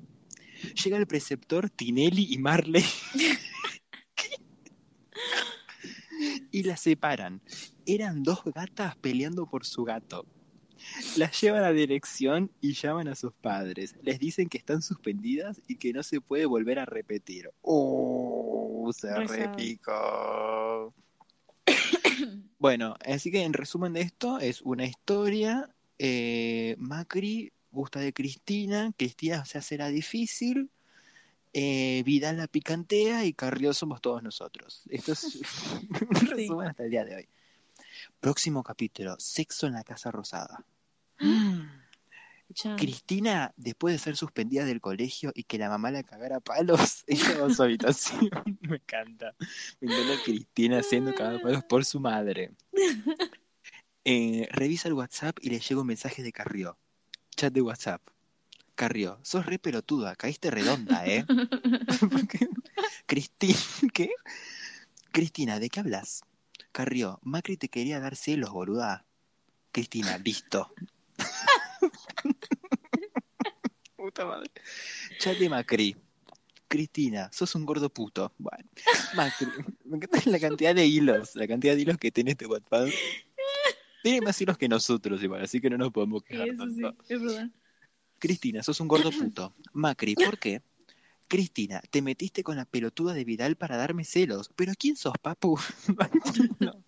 Llega 0.84 0.98
el 0.98 1.08
preceptor 1.08 1.70
Tinelli 1.70 2.34
y 2.34 2.38
Marley 2.38 2.86
y 6.52 6.64
la 6.64 6.78
separan. 6.78 7.42
Eran 7.86 8.24
dos 8.24 8.44
gatas 8.46 8.96
peleando 8.98 9.50
por 9.50 9.66
su 9.66 9.84
gato. 9.84 10.26
Las 11.18 11.40
llevan 11.42 11.64
a 11.64 11.72
dirección 11.72 12.52
y 12.62 12.74
llaman 12.74 13.08
a 13.08 13.16
sus 13.16 13.34
padres. 13.34 13.96
Les 14.02 14.20
dicen 14.20 14.50
que 14.50 14.58
están 14.58 14.82
suspendidas 14.82 15.62
y 15.68 15.76
que 15.78 15.94
no 15.94 16.04
se 16.04 16.22
puede 16.22 16.46
volver 16.46 16.80
a 16.80 16.86
repetir. 16.86 17.50
¡Oh! 17.62 18.92
Se 18.94 19.14
Re 19.14 19.28
sabe. 19.28 19.48
repicó. 19.48 20.94
Bueno, 22.60 22.96
así 23.06 23.32
que 23.32 23.44
en 23.44 23.54
resumen 23.54 23.94
de 23.94 24.02
esto 24.02 24.40
es 24.40 24.62
una 24.62 24.86
historia. 24.86 25.70
eh, 25.98 26.76
Macri 26.78 27.52
gusta 27.72 28.00
de 28.00 28.14
Cristina, 28.14 28.92
Cristina 28.98 29.46
se 29.46 29.58
hace 29.60 29.78
la 29.78 29.90
difícil, 29.90 30.70
eh, 31.54 32.04
Vidal 32.06 32.38
la 32.38 32.48
picantea 32.48 33.26
y 33.26 33.34
Carrió 33.34 33.74
somos 33.74 34.02
todos 34.02 34.24
nosotros. 34.24 34.84
Esto 34.90 35.14
es 35.14 35.40
un 36.10 36.28
resumen 36.28 36.68
hasta 36.70 36.84
el 36.86 36.92
día 36.92 37.06
de 37.06 37.16
hoy. 37.16 37.30
Próximo 38.20 38.64
capítulo, 38.64 39.16
Sexo 39.20 39.68
en 39.68 39.74
la 39.74 39.84
Casa 39.84 40.12
Rosada. 40.12 40.66
Cristina, 42.78 43.54
después 43.58 43.94
de 43.94 44.00
ser 44.00 44.18
suspendida 44.18 44.66
del 44.66 44.82
colegio 44.82 45.32
y 45.36 45.44
que 45.44 45.60
la 45.60 45.70
mamá 45.70 45.92
la 45.92 46.04
cagara 46.04 46.38
a 46.38 46.40
palos, 46.40 47.04
ella 47.08 47.38
va 47.40 47.48
a 47.48 47.54
su 47.54 47.64
habitación. 47.64 48.30
Me 48.62 48.78
encanta. 48.78 49.36
Me 49.80 49.94
encanta 49.94 50.24
Cristina 50.24 50.82
siendo 50.82 51.14
cagada 51.14 51.38
a 51.38 51.42
palos 51.42 51.64
por 51.66 51.86
su 51.86 52.00
madre. 52.00 52.52
Eh, 54.04 54.48
revisa 54.52 54.88
el 54.88 54.96
WhatsApp 54.96 55.38
y 55.42 55.50
le 55.50 55.60
llega 55.60 55.82
un 55.82 55.88
mensaje 55.88 56.24
de 56.24 56.32
Carrió. 56.32 56.78
Chat 57.36 57.54
de 57.54 57.62
WhatsApp. 57.62 58.02
Carrió, 58.76 59.20
sos 59.24 59.46
re 59.46 59.60
pelotuda, 59.60 60.16
caíste 60.16 60.50
redonda, 60.50 61.06
¿eh? 61.06 61.26
Cristina, 63.06 63.60
¿qué? 63.94 64.12
Cristina, 65.12 65.60
¿de 65.60 65.70
qué 65.70 65.82
hablas? 65.82 66.22
Carrió, 66.72 67.20
Macri 67.24 67.58
te 67.58 67.70
quería 67.70 68.00
dar 68.00 68.16
celos, 68.16 68.52
boluda. 68.52 69.06
Cristina, 69.72 70.18
listo. 70.18 70.74
Puta 73.96 74.26
madre. 74.26 74.50
Chat 75.20 75.38
de 75.38 75.50
Macri. 75.50 75.96
Cristina, 76.68 77.30
sos 77.32 77.56
un 77.56 77.66
gordo 77.66 77.90
puto. 77.90 78.34
Bueno, 78.38 78.64
Macri. 79.16 79.48
Me 79.86 79.98
encanta 79.98 80.30
la 80.30 80.40
cantidad 80.40 80.76
de 80.76 80.86
hilos, 80.86 81.36
la 81.36 81.48
cantidad 81.48 81.76
de 81.76 81.82
hilos 81.82 81.98
que 81.98 82.12
tiene 82.12 82.32
este 82.32 82.46
WhatsApp. 82.46 82.90
Tiene 84.04 84.22
más 84.22 84.40
hilos 84.40 84.58
que 84.58 84.70
nosotros 84.70 85.22
igual, 85.22 85.44
así 85.44 85.60
que 85.60 85.70
no 85.70 85.78
nos 85.78 85.92
podemos 85.92 86.22
Sí, 86.22 86.28
quejar 86.30 86.48
sí, 86.48 87.14
es 87.14 87.22
verdad. 87.22 87.50
Cristina, 88.20 88.64
sos 88.64 88.80
un 88.80 88.88
gordo 88.88 89.12
puto. 89.12 89.54
Macri, 89.74 90.16
¿por 90.16 90.38
qué? 90.38 90.62
Cristina, 91.30 91.80
te 91.92 92.02
metiste 92.02 92.44
con 92.44 92.56
la 92.56 92.66
pelotuda 92.66 93.14
de 93.14 93.24
Vidal 93.24 93.56
para 93.56 93.78
darme 93.78 94.04
celos. 94.04 94.50
¿Pero 94.56 94.74
quién 94.78 94.96
sos, 94.96 95.14
papu? 95.22 95.60
No. 96.60 96.84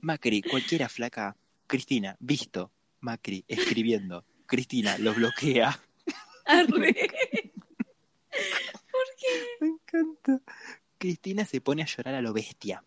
Macri, 0.00 0.42
cualquiera 0.42 0.88
flaca. 0.88 1.36
Cristina, 1.66 2.16
visto. 2.20 2.70
Macri, 3.00 3.44
escribiendo. 3.48 4.24
Cristina, 4.46 4.96
lo 4.98 5.12
bloquea. 5.12 5.78
Arre. 6.46 6.94
Me 9.60 9.66
encanta. 9.66 10.40
Cristina 10.96 11.44
se 11.44 11.60
pone 11.60 11.82
a 11.82 11.86
llorar 11.86 12.14
a 12.14 12.22
lo 12.22 12.32
bestia. 12.32 12.84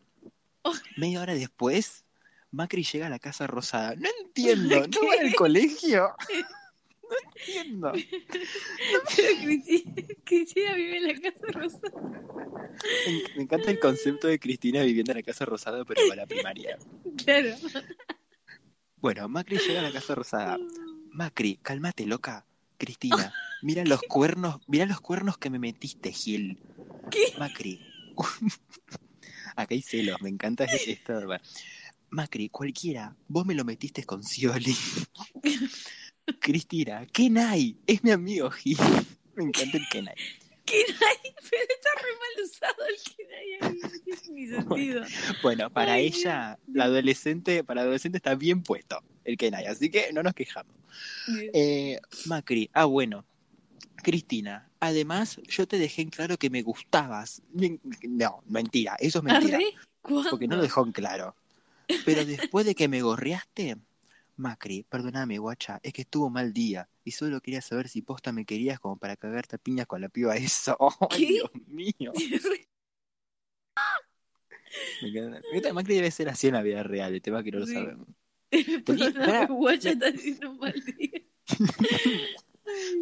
Media 0.96 1.22
hora 1.22 1.34
después, 1.34 2.06
Macri 2.50 2.84
llega 2.84 3.08
a 3.08 3.10
la 3.10 3.20
casa 3.20 3.46
rosada. 3.46 3.96
No 3.96 4.08
entiendo, 4.24 4.88
¿no 4.88 5.08
va 5.08 5.22
al 5.22 5.36
colegio? 5.36 6.16
No 7.12 7.18
entiendo. 7.30 7.92
Pero 9.16 9.30
Cristina, 10.24 10.74
vive 10.76 10.98
en 10.98 11.08
la 11.08 11.32
casa 11.32 11.48
rosa. 11.52 11.92
Me, 13.06 13.36
me 13.36 13.44
encanta 13.44 13.72
el 13.72 13.80
concepto 13.80 14.28
de 14.28 14.40
Cristina 14.40 14.82
viviendo 14.84 15.12
en 15.12 15.18
la 15.18 15.24
casa 15.24 15.46
rosada, 15.46 15.84
pero 15.84 16.02
para 16.08 16.22
la 16.22 16.28
primaria. 16.28 16.78
Claro. 17.18 17.56
Bueno, 18.98 19.28
Macri 19.28 19.58
llega 19.58 19.80
a 19.80 19.84
la 19.84 19.92
casa 19.92 20.16
rosada. 20.16 20.58
Macri, 21.12 21.58
cálmate, 21.62 22.06
loca. 22.06 22.46
Cristina, 22.78 23.34
mira 23.62 23.84
los 23.86 24.02
cuernos, 24.02 24.60
mira 24.68 24.86
los 24.86 25.02
cuernos 25.02 25.38
que 25.38 25.50
me 25.50 25.60
metiste, 25.60 26.12
Gil. 26.12 26.58
¿Qué? 27.12 27.34
Macri. 27.38 27.80
Acá 29.56 29.76
hay 29.76 29.82
celos, 29.82 30.20
me 30.22 30.30
encanta 30.30 30.64
esto. 30.66 31.20
Macri, 32.10 32.50
cualquiera, 32.50 33.16
vos 33.28 33.46
me 33.46 33.54
lo 33.54 33.64
metiste 33.66 34.04
con 34.04 34.24
Scioli. 34.24 34.76
Cristina, 36.40 37.06
Kenai, 37.12 37.78
es 37.88 38.04
mi 38.04 38.12
amigo 38.12 38.50
Gil. 38.52 38.78
Me 39.36 39.44
encanta 39.46 39.78
el 39.78 39.88
Kenai. 39.90 40.16
¿Qué 40.66 40.78
hay? 40.78 41.34
Pero 41.50 41.64
está 41.64 41.90
re 42.02 42.12
mal 42.20 42.46
usado 42.46 42.84
el 42.88 43.34
ahí. 43.36 43.74
No 43.82 43.90
tiene 43.90 44.22
ni 44.32 44.48
sentido. 44.48 45.04
Bueno, 45.42 45.70
para 45.70 45.94
Ay, 45.94 46.08
ella, 46.08 46.58
la 46.72 46.86
adolescente, 46.86 47.64
para 47.64 47.82
adolescente 47.82 48.18
está 48.18 48.36
bien 48.36 48.64
puesto 48.64 49.02
el 49.26 49.38
Kenai, 49.38 49.66
así 49.66 49.90
que 49.90 50.12
no 50.14 50.24
nos 50.24 50.34
quejamos. 50.34 50.76
Dios. 51.28 51.52
Eh, 51.54 52.00
Macri, 52.26 52.70
ah, 52.74 52.86
bueno. 52.86 53.26
Cristina, 54.04 54.70
además 54.80 55.40
yo 55.48 55.68
te 55.68 55.78
dejé 55.78 56.02
en 56.02 56.10
claro 56.10 56.38
que 56.38 56.50
me 56.50 56.64
gustabas. 56.64 57.42
No, 57.54 58.44
mentira, 58.48 58.96
eso 59.00 59.20
es 59.20 59.24
mentira, 59.24 59.58
¿Arre? 59.58 59.74
¿Cuándo? 60.02 60.32
porque 60.32 60.48
no 60.48 60.56
lo 60.56 60.64
dejó 60.64 60.84
en 60.84 60.92
claro. 60.92 61.36
Pero 62.06 62.26
después 62.26 62.66
de 62.66 62.74
que 62.74 62.88
me 62.88 63.02
gorreaste, 63.02 63.78
Macri, 64.42 64.84
perdóname, 64.90 65.38
guacha, 65.38 65.80
es 65.84 65.94
que 65.94 66.02
estuvo 66.02 66.30
mal 66.32 66.52
día 66.52 66.90
y 67.04 67.12
solo 67.12 67.40
quería 67.42 67.62
saber 67.62 67.88
si 67.88 68.02
posta 68.02 68.32
me 68.32 68.44
querías 68.46 68.80
como 68.80 68.98
para 68.98 69.16
cagarte 69.16 69.56
a 69.56 69.60
piñas 69.60 69.86
con 69.86 70.02
la 70.02 70.10
piba 70.10 70.36
esa. 70.36 70.76
¡Ay, 71.10 71.18
¿Qué? 71.18 71.26
Dios 71.28 71.52
mío! 71.68 72.12
Me 75.64 75.74
Macri 75.74 75.96
debe 75.96 76.12
ser 76.12 76.30
así 76.30 76.48
en 76.48 76.54
la 76.54 76.62
vida 76.62 76.82
real, 76.84 77.14
el 77.14 77.22
tema 77.22 77.44
que 77.44 77.52
no 77.52 77.60
lo 77.60 77.66
Sí. 77.68 77.74
sabemos. 77.74 78.08
Perdóname, 78.86 79.46
guacha, 79.48 79.92
está 79.92 80.08
haciendo 80.08 80.50
un 80.52 80.58
mal 80.58 80.74
día. 80.74 81.22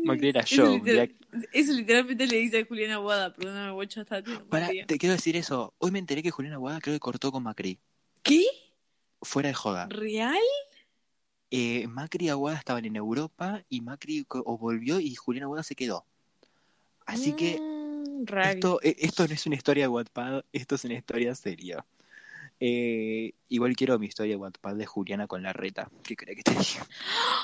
Macri 0.04 0.30
era 0.30 0.42
Eso 0.42 0.56
yo, 0.56 0.72
literal- 0.78 1.16
Eso 1.54 1.74
literalmente 1.74 2.26
le 2.28 2.38
dice 2.38 2.60
a 2.60 2.66
Juliana 2.66 2.96
Aguada, 2.96 3.34
perdóname, 3.36 3.72
guacha, 3.74 4.02
está 4.02 4.18
haciendo 4.18 4.44
un 4.44 4.50
mal 4.50 4.68
día. 4.72 4.86
te 4.88 4.98
quiero 4.98 5.14
decir 5.14 5.36
eso. 5.36 5.74
Hoy 5.78 5.92
me 5.92 6.00
enteré 6.00 6.24
que 6.24 6.32
Julián 6.32 6.54
Aguada 6.56 6.82
creo 6.82 6.96
que 6.96 7.00
cortó 7.00 7.32
con 7.32 7.44
Macri. 7.44 7.80
¿Qué? 8.24 8.46
Fuera 9.22 9.50
de 9.50 9.54
joda. 9.56 9.88
¿Real? 9.90 10.38
Eh, 11.52 11.88
Macri 11.88 12.26
y 12.26 12.30
Aguada 12.30 12.58
estaban 12.58 12.86
en 12.86 12.96
Europa 12.96 13.64
y 13.70 13.82
Macri 13.82 14.26
o 14.30 14.58
volvió 14.58 15.00
y 15.00 15.16
Julián 15.16 15.44
Aguada 15.46 15.64
se 15.64 15.76
quedó. 15.76 16.06
Así 17.06 17.34
que 17.34 17.58
Mm, 17.60 18.26
esto, 18.44 18.80
eh, 18.84 18.96
esto 19.00 19.28
no 19.28 19.34
es 19.34 19.46
una 19.48 19.56
historia 19.56 19.86
de 19.86 19.88
Wattpad, 19.88 20.44
esto 20.54 20.76
es 20.76 20.86
una 20.86 20.94
historia 20.96 21.34
seria. 21.36 21.86
Eh, 22.60 23.34
igual 23.50 23.76
quiero 23.76 23.98
mi 24.00 24.08
historia 24.08 24.36
de 24.36 24.42
Wattpad 24.42 24.76
de 24.76 24.86
Juliana 24.86 25.28
con 25.28 25.42
la 25.42 25.54
reta. 25.54 25.90
¿Qué 26.04 26.16
crees 26.16 26.38
que 26.38 26.44
te 26.44 26.52
diga? 26.52 26.88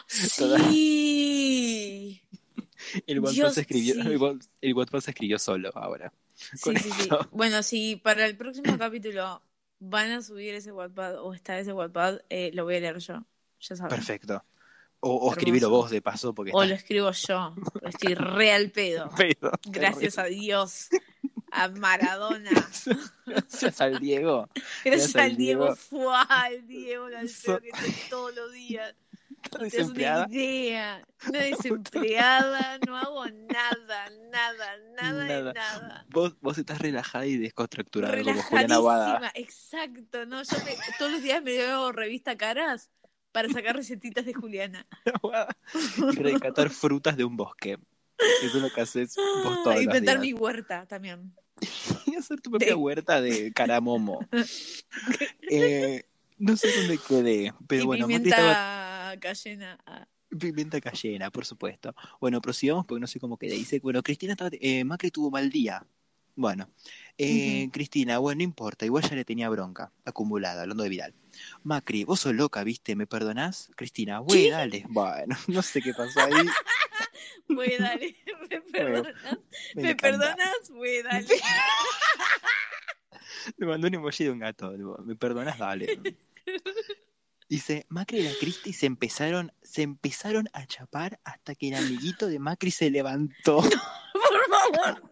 Sí. 0.08 2.22
El 3.08 3.20
Wattpad 3.20 3.34
Dios, 3.34 3.54
se 3.54 3.62
escribió, 3.62 3.96
sí. 3.96 4.02
el 4.02 4.20
Wat- 4.20 4.48
el 4.62 4.74
Wattpad 4.74 5.00
se 5.00 5.12
escribió 5.12 5.40
solo 5.40 5.72
ahora. 5.76 6.12
Sí, 6.36 6.76
sí, 6.78 6.90
sí. 6.92 7.10
Bueno, 7.32 7.64
si 7.64 7.96
para 7.96 8.26
el 8.26 8.38
próximo 8.38 8.78
capítulo 8.78 9.42
van 9.80 10.12
a 10.12 10.22
subir 10.22 10.54
ese 10.56 10.72
Wattpad 10.72 11.22
o 11.22 11.34
está 11.34 11.60
ese 11.60 11.74
Wattpad, 11.74 12.22
eh, 12.30 12.52
lo 12.54 12.64
voy 12.66 12.76
a 12.76 12.80
leer 12.80 13.00
yo. 13.00 13.24
Ya 13.60 13.76
sabes. 13.76 13.94
Perfecto. 13.94 14.44
O, 15.00 15.28
o 15.28 15.32
escribirlo 15.32 15.70
vos 15.70 15.92
de 15.92 16.02
paso. 16.02 16.34
porque 16.34 16.52
O 16.54 16.66
lo 16.66 16.74
escribo 16.74 17.12
yo. 17.12 17.54
Estoy 17.84 18.16
real 18.16 18.72
pedo. 18.72 19.10
pedo. 19.18 19.52
Gracias 19.66 20.18
a 20.18 20.26
Dios. 20.26 20.88
A 21.52 21.68
Maradona. 21.70 22.50
Gracias 23.26 23.82
al 23.82 24.00
Diego. 24.00 24.50
Gracias, 24.84 25.16
al 25.16 25.38
Diego. 25.38 25.76
Diego. 25.92 26.12
al 26.12 26.68
Diego, 26.68 27.08
so... 27.28 27.60
que 27.60 27.72
todos 28.10 28.36
los 28.36 28.52
días. 28.52 28.96
No 29.54 29.60
desempleada? 29.60 30.26
Una 30.26 30.36
idea. 30.36 31.08
Una 31.30 31.40
desempleada, 31.40 32.80
no 32.86 32.98
hago 32.98 33.26
nada, 33.26 34.10
nada, 34.32 34.78
nada, 35.00 35.28
nada. 35.28 35.54
nada. 35.54 36.06
Vos, 36.10 36.36
vos 36.42 36.58
estás 36.58 36.80
relajada 36.80 37.26
y 37.26 37.38
descontracturada 37.38 38.22
como 38.24 38.42
Juliana 38.42 38.76
Aguada. 38.76 39.32
Exacto, 39.36 40.26
¿no? 40.26 40.42
Yo 40.44 40.58
me, 40.66 40.76
todos 40.98 41.12
los 41.12 41.22
días 41.22 41.44
me 41.44 41.52
veo 41.52 41.92
revista 41.92 42.36
Caras 42.36 42.90
para 43.36 43.50
sacar 43.50 43.76
recetitas 43.76 44.26
de 44.26 44.34
Juliana. 44.34 44.88
y 46.14 46.24
rescatar 46.24 46.70
frutas 46.70 47.18
de 47.18 47.26
un 47.26 47.36
bosque. 47.36 47.78
Eso 48.42 48.58
es 48.58 48.64
lo 48.64 48.70
que 48.72 48.80
haces 48.80 49.14
vos 49.44 49.62
todos 49.62 49.82
Y 49.82 49.88
plantar 49.88 50.20
mi 50.20 50.32
huerta 50.32 50.86
también. 50.86 51.36
y 52.06 52.16
hacer 52.16 52.40
tu 52.40 52.50
propia 52.50 52.78
huerta 52.78 53.20
de 53.20 53.52
caramomo. 53.52 54.26
eh, 55.52 56.06
no 56.38 56.56
sé 56.56 56.70
dónde 56.78 56.98
quedé, 56.98 57.54
pero 57.68 57.84
y 57.84 57.86
bueno. 57.88 58.08
Pimienta 58.08 59.18
cayena. 59.20 59.78
Ah. 59.86 60.08
Pimienta 60.40 60.80
cayena, 60.80 61.30
por 61.30 61.44
supuesto. 61.44 61.94
Bueno, 62.22 62.40
prosigamos 62.40 62.86
porque 62.86 63.02
no 63.02 63.08
sé 63.08 63.20
cómo 63.20 63.36
quedé. 63.36 63.56
Dice, 63.56 63.82
bueno, 63.82 64.02
Cristina 64.02 64.32
estaba, 64.32 64.50
eh, 64.54 64.86
Macri 64.86 65.12
tuvo 65.12 65.30
mal 65.30 65.50
día. 65.50 65.86
Bueno, 66.38 66.70
eh, 67.18 67.70
Cristina, 67.72 68.18
bueno, 68.18 68.40
no 68.40 68.44
importa, 68.44 68.86
igual 68.86 69.04
ya 69.04 69.16
le 69.16 69.24
tenía 69.26 69.50
bronca 69.50 69.92
acumulada, 70.04 70.64
hablando 70.64 70.84
de 70.84 70.90
Vidal. 70.90 71.14
Macri, 71.64 72.04
vos 72.04 72.20
sos 72.22 72.34
loca, 72.34 72.64
¿viste? 72.64 72.96
¿Me 72.96 73.08
perdonás? 73.08 73.70
Cristina, 73.76 74.20
güey, 74.20 74.50
dale. 74.50 74.86
Bueno, 74.90 75.36
no 75.48 75.62
sé 75.62 75.82
qué 75.82 75.94
pasó 75.94 76.22
ahí. 76.22 76.32
Güey, 77.48 77.78
dale, 77.78 78.16
¿me 78.50 78.62
perdonás? 78.62 79.14
¿Me, 79.76 79.84
¿Me 79.84 79.96
perdonás? 79.96 80.70
Güey, 80.70 81.04
dale. 81.04 81.28
Le 83.58 83.66
mandó 83.68 83.88
un 83.88 83.94
emoji 83.94 84.24
de 84.24 84.32
un 84.32 84.40
gato. 84.40 84.74
¿Me 85.04 85.16
perdonás? 85.16 85.60
Dale. 85.60 86.00
Dice, 87.48 87.86
Macri 87.90 88.20
y 88.20 88.24
la 88.24 88.32
Cristi 88.40 88.74
se 88.74 88.88
empezaron, 88.88 89.52
se 89.62 89.84
empezaron 89.84 90.50
a 90.54 90.66
chapar 90.66 91.20
hasta 91.24 91.54
que 91.54 91.70
el 91.70 91.76
amiguito 91.76 92.28
de 92.28 92.40
Macri 92.40 92.72
se 92.72 92.90
levantó. 92.90 93.62
por 93.62 94.50
favor. 94.50 95.12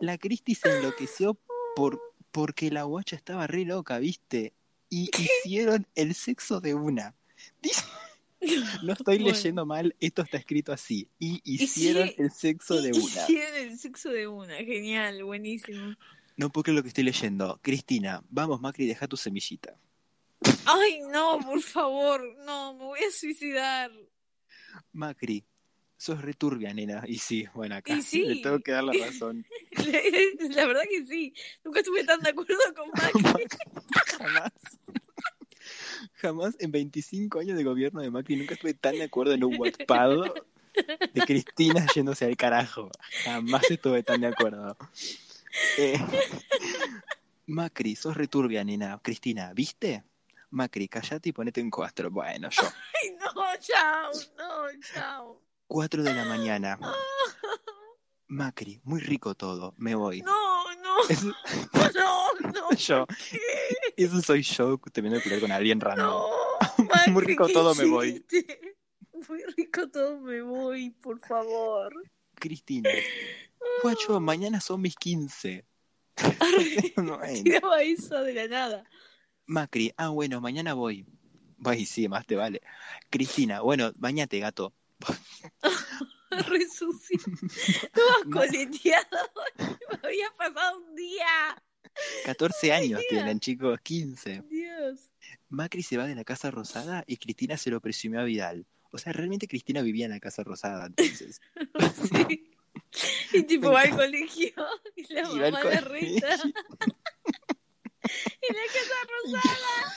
La 0.00 0.18
Cristi 0.18 0.54
se 0.54 0.76
enloqueció 0.76 1.38
por, 1.74 2.00
porque 2.30 2.70
la 2.70 2.84
guacha 2.84 3.16
estaba 3.16 3.46
re 3.46 3.64
loca, 3.64 3.98
¿viste? 3.98 4.54
Y 4.88 5.10
hicieron 5.16 5.86
el 5.94 6.14
sexo 6.14 6.60
de 6.60 6.74
una. 6.74 7.14
no 8.82 8.92
estoy 8.92 9.18
leyendo 9.18 9.66
mal, 9.66 9.94
esto 10.00 10.22
está 10.22 10.38
escrito 10.38 10.72
así. 10.72 11.08
Y 11.18 11.40
hicieron 11.44 12.10
el 12.16 12.30
sexo 12.30 12.80
de 12.80 12.92
una. 12.92 13.00
Hicieron 13.00 13.54
el 13.56 13.78
sexo 13.78 14.10
de 14.10 14.28
una, 14.28 14.56
genial, 14.56 15.24
buenísimo. 15.24 15.94
No 16.36 16.50
puedo 16.50 16.64
creer 16.64 16.76
lo 16.76 16.82
que 16.82 16.88
estoy 16.88 17.04
leyendo. 17.04 17.58
Cristina, 17.62 18.22
vamos 18.30 18.60
Macri, 18.60 18.86
deja 18.86 19.08
tu 19.08 19.16
semillita. 19.16 19.76
Ay, 20.64 21.00
no, 21.10 21.40
por 21.40 21.60
favor, 21.60 22.22
no, 22.44 22.74
me 22.74 22.84
voy 22.84 23.00
a 23.00 23.10
suicidar. 23.10 23.90
Macri, 24.92 25.44
sos 25.98 26.22
returbia, 26.22 26.72
nena. 26.72 27.02
Y 27.06 27.18
sí, 27.18 27.46
bueno, 27.52 27.74
acá 27.74 27.94
le 28.12 28.36
tengo 28.36 28.60
que 28.60 28.72
dar 28.72 28.84
la 28.84 28.92
razón. 28.92 29.44
la 30.54 30.66
verdad 30.66 30.82
que 30.88 31.04
sí. 31.04 31.34
Nunca 31.62 31.80
estuve 31.80 32.04
tan 32.04 32.20
de 32.20 32.30
acuerdo 32.30 32.54
con 32.74 32.88
Macri. 33.22 33.46
Jamás. 34.16 34.52
Jamás 36.14 36.56
en 36.60 36.70
25 36.70 37.40
años 37.40 37.58
de 37.58 37.64
gobierno 37.64 38.00
de 38.00 38.10
Macri 38.10 38.36
nunca 38.36 38.54
estuve 38.54 38.74
tan 38.74 38.94
de 38.94 39.04
acuerdo 39.04 39.34
en 39.34 39.44
un 39.44 39.58
WhatsApp 39.58 40.38
de 41.12 41.20
Cristina 41.22 41.84
yéndose 41.94 42.24
al 42.24 42.36
carajo. 42.36 42.90
Jamás 43.24 43.70
estuve 43.70 44.02
tan 44.02 44.20
de 44.20 44.28
acuerdo. 44.28 44.76
Eh, 45.76 45.98
Macri, 47.46 47.96
sos 47.96 48.16
returbia, 48.16 48.62
nena. 48.64 48.98
Cristina, 49.02 49.52
¿viste? 49.52 50.04
Macri, 50.50 50.88
callate 50.88 51.28
y 51.28 51.32
ponete 51.32 51.60
en 51.60 51.70
cuatro. 51.70 52.10
Bueno, 52.10 52.48
yo. 52.50 52.62
Ay, 52.62 53.16
no, 53.18 53.42
chao, 53.60 54.10
no, 54.38 54.80
chao. 54.94 55.42
Cuatro 55.68 56.02
de 56.02 56.14
la 56.14 56.24
mañana. 56.24 56.78
Macri, 58.26 58.80
muy 58.84 59.00
rico 59.00 59.34
todo, 59.34 59.74
me 59.76 59.94
voy. 59.94 60.22
No, 60.22 60.74
no. 60.76 60.96
No, 61.94 62.50
no. 62.52 62.70
yo. 62.76 63.06
Eso 63.96 64.22
soy 64.22 64.42
yo 64.42 64.78
teniendo 64.92 65.18
que 65.18 65.24
pelear 65.24 65.40
con 65.42 65.52
alguien 65.52 65.80
random. 65.80 66.22
muy 67.08 67.22
rico 67.22 67.48
todo, 67.48 67.74
me 67.74 67.84
voy. 67.84 68.24
Muy 69.28 69.42
rico 69.56 69.88
todo, 69.90 70.18
me 70.20 70.40
voy, 70.40 70.90
por 70.90 71.20
favor. 71.20 71.92
Cristina, 72.34 72.88
guacho, 73.82 74.20
mañana 74.20 74.60
son 74.60 74.80
mis 74.80 74.96
15. 74.96 75.66
no, 76.96 77.18
Tiraba 77.42 77.82
eso 77.82 78.22
de 78.22 78.32
la 78.32 78.48
nada. 78.48 78.84
Macri, 79.46 79.92
ah, 79.96 80.08
bueno, 80.08 80.40
mañana 80.40 80.72
voy. 80.72 81.06
Voy, 81.58 81.84
sí, 81.84 82.08
más 82.08 82.26
te 82.26 82.36
vale. 82.36 82.62
Cristina, 83.10 83.60
bueno, 83.60 83.92
bañate, 83.96 84.38
gato. 84.38 84.72
Resucito. 86.30 87.30
Todas 87.94 88.24
coleteado. 88.30 89.18
Me 89.58 90.08
había 90.08 90.30
pasado 90.36 90.78
un 90.78 90.94
día. 90.94 91.62
14 92.24 92.72
años 92.72 93.00
tienen, 93.08 93.40
chicos, 93.40 93.80
15. 93.80 94.42
Dios. 94.48 95.12
Macri 95.48 95.82
se 95.82 95.96
va 95.96 96.06
de 96.06 96.14
la 96.14 96.24
Casa 96.24 96.50
Rosada 96.50 97.02
y 97.06 97.16
Cristina 97.16 97.56
se 97.56 97.70
lo 97.70 97.80
presumió 97.80 98.20
a 98.20 98.24
Vidal. 98.24 98.66
O 98.90 98.98
sea, 98.98 99.12
realmente 99.12 99.48
Cristina 99.48 99.82
vivía 99.82 100.04
en 100.06 100.12
la 100.12 100.20
Casa 100.20 100.44
Rosada 100.44 100.86
entonces. 100.86 101.40
sí. 102.28 102.52
Y 103.32 103.42
tipo 103.42 103.72
va 103.72 103.82
al 103.82 103.96
colegio 103.96 104.54
y 104.94 105.12
la 105.12 105.28
mamá 105.28 105.64
la 105.64 105.80
reta. 105.80 106.34
en 106.34 106.52
la 108.54 108.66
Casa 108.72 108.94
Rosada. 109.24 109.94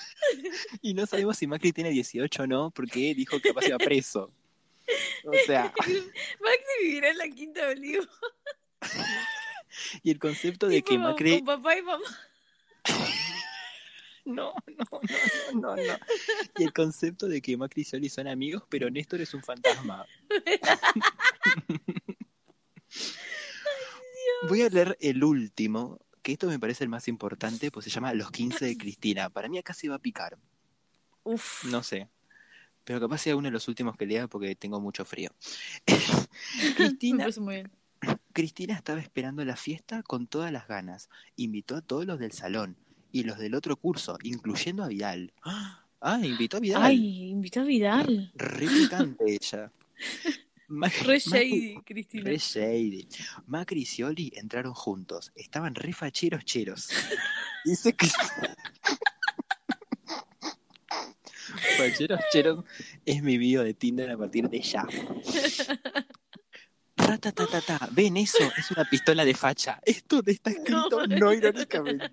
Y 0.82 0.94
no 0.94 1.06
sabemos 1.06 1.38
si 1.38 1.48
Macri 1.48 1.72
tiene 1.72 1.92
18 1.92 2.44
o 2.44 2.48
no, 2.48 2.72
porque 2.72 3.14
dijo 3.14 3.40
que 3.40 3.50
capaz 3.50 3.68
iba 3.68 3.78
preso. 3.78 4.34
O 5.25 5.34
sea. 5.45 5.73
Macri 6.41 6.73
vivirá 6.82 7.10
en 7.10 7.17
la 7.17 7.27
Quinta 7.30 7.65
de 7.67 7.73
Olivo. 7.73 8.06
y 10.04 10.12
el 10.12 10.19
concepto 10.19 10.67
de 10.67 10.82
que 10.82 10.97
Macri. 10.97 11.38
Con 11.38 11.45
papá 11.45 11.77
y 11.77 11.82
mamá. 11.82 12.06
No, 14.25 14.54
no, 14.67 15.01
no, 15.01 15.01
no, 15.54 15.75
no. 15.75 15.97
Y 16.58 16.63
el 16.63 16.73
concepto 16.73 17.27
de 17.27 17.41
que 17.41 17.58
Macri 17.58 17.82
y 17.82 17.86
Soli 17.86 18.10
son 18.10 18.27
amigos, 18.27 18.63
pero 18.69 18.89
Néstor 18.89 19.21
es 19.21 19.34
un 19.34 19.43
fantasma. 19.43 20.06
Voy 24.47 24.62
a 24.62 24.69
leer 24.69 24.97
el 25.01 25.23
último, 25.23 25.99
que 26.21 26.34
esto 26.34 26.47
me 26.47 26.60
parece 26.60 26.84
el 26.84 26.89
más 26.89 27.08
importante, 27.08 27.71
pues 27.71 27.84
se 27.84 27.89
llama 27.89 28.13
Los 28.13 28.32
15 28.32 28.65
de 28.65 28.77
Cristina. 28.77 29.30
Para 29.30 29.49
mí 29.49 29.58
acá 29.58 29.73
se 29.73 29.89
va 29.89 29.95
a 29.95 29.99
picar. 29.99 30.38
Uf. 31.23 31.63
No 31.65 31.84
sé. 31.84 32.08
Pero 32.91 32.99
capaz 32.99 33.19
sea 33.19 33.38
uno 33.38 33.47
de 33.47 33.54
los 33.54 33.69
últimos 33.69 33.95
que 33.95 34.06
lea 34.06 34.27
porque 34.27 34.54
tengo 34.54 34.82
mucho 34.82 35.06
frío. 35.06 35.30
Cristina, 36.75 37.25
Cristina 38.34 38.73
estaba 38.75 38.99
esperando 38.99 39.45
la 39.45 39.56
fiesta 39.56 40.04
con 40.04 40.27
todas 40.27 40.51
las 40.51 40.67
ganas. 40.67 41.10
Invitó 41.38 41.77
a 41.77 41.82
todos 41.82 42.06
los 42.06 42.19
del 42.19 42.34
salón 42.34 42.75
y 43.10 43.23
los 43.23 43.38
del 43.38 43.56
otro 43.56 43.77
curso, 43.77 44.17
incluyendo 44.23 44.84
a 44.84 44.89
Vidal. 44.89 45.32
Ah, 46.04 46.19
invitó 46.21 46.58
a 46.58 46.60
Vidal. 46.60 46.84
Ay, 46.84 47.30
invitó 47.30 47.62
a 47.62 47.63
Vidal. 47.63 48.32
Re 48.34 48.67
picante 48.67 49.23
ella. 49.23 49.71
re 51.06 51.19
shady, 51.19 51.75
Cristina. 51.86 52.23
Re 52.23 52.39
shady. 52.39 53.08
Macri 53.45 53.84
y 53.84 53.86
Scioli 53.86 54.34
entraron 54.36 54.73
juntos. 54.73 55.32
Estaban 55.36 55.75
re 55.75 55.93
facheros 55.93 56.43
cheros. 56.43 56.89
Dice 57.65 57.93
que... 57.93 58.10
cheros 62.32 62.63
es 63.06 63.21
mi 63.24 63.38
video 63.38 63.63
de 63.63 63.74
Tinder 63.74 64.10
a 64.12 64.17
partir 64.17 64.50
de 64.50 64.62
ya. 64.62 64.86
Ratatatata. 66.97 67.89
¿Ven 67.91 68.17
eso? 68.17 68.43
Es 68.58 68.71
una 68.71 68.86
pistola 68.86 69.26
de 69.26 69.34
facha. 69.34 69.80
Esto 69.84 70.21
está 70.26 70.52
escrito 70.52 71.08
no, 71.08 71.17
no 71.17 71.34
irónicamente. 71.34 72.12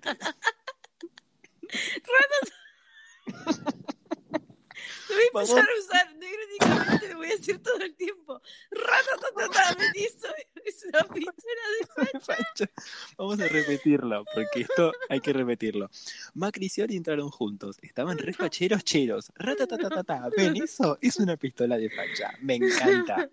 Lo 5.09 5.15
voy 5.15 5.23
a 5.23 5.41
empezar 5.41 5.59
a 5.59 5.79
usar. 5.79 6.15
No 6.15 6.25
irónicamente 6.25 7.09
lo 7.09 7.17
voy 7.17 7.27
a 7.27 7.35
decir 7.35 7.61
todo 7.61 7.77
el 7.77 7.95
tiempo. 7.95 8.41
Ratatatata, 8.71 9.75
Benizo. 9.75 10.27
Es 10.65 10.85
una 10.85 11.03
pistola 11.03 11.61
de 11.79 12.19
facha. 12.19 12.69
Vamos 13.17 13.39
a 13.39 13.47
repetirlo, 13.47 14.25
porque 14.33 14.61
esto 14.61 14.91
hay 15.09 15.19
que 15.19 15.33
repetirlo. 15.33 15.89
Macri 16.33 16.65
y 16.65 16.69
Scioli 16.69 16.95
entraron 16.95 17.29
juntos. 17.29 17.77
Estaban 17.81 18.17
re 18.17 18.33
facheros 18.33 18.83
cheros. 18.83 19.31
Ratatatata. 19.35 20.29
Ven, 20.35 20.61
eso 20.61 20.97
es 21.01 21.17
una 21.17 21.37
pistola 21.37 21.77
de 21.77 21.89
facha. 21.89 22.31
Me 22.41 22.55
encanta. 22.55 23.29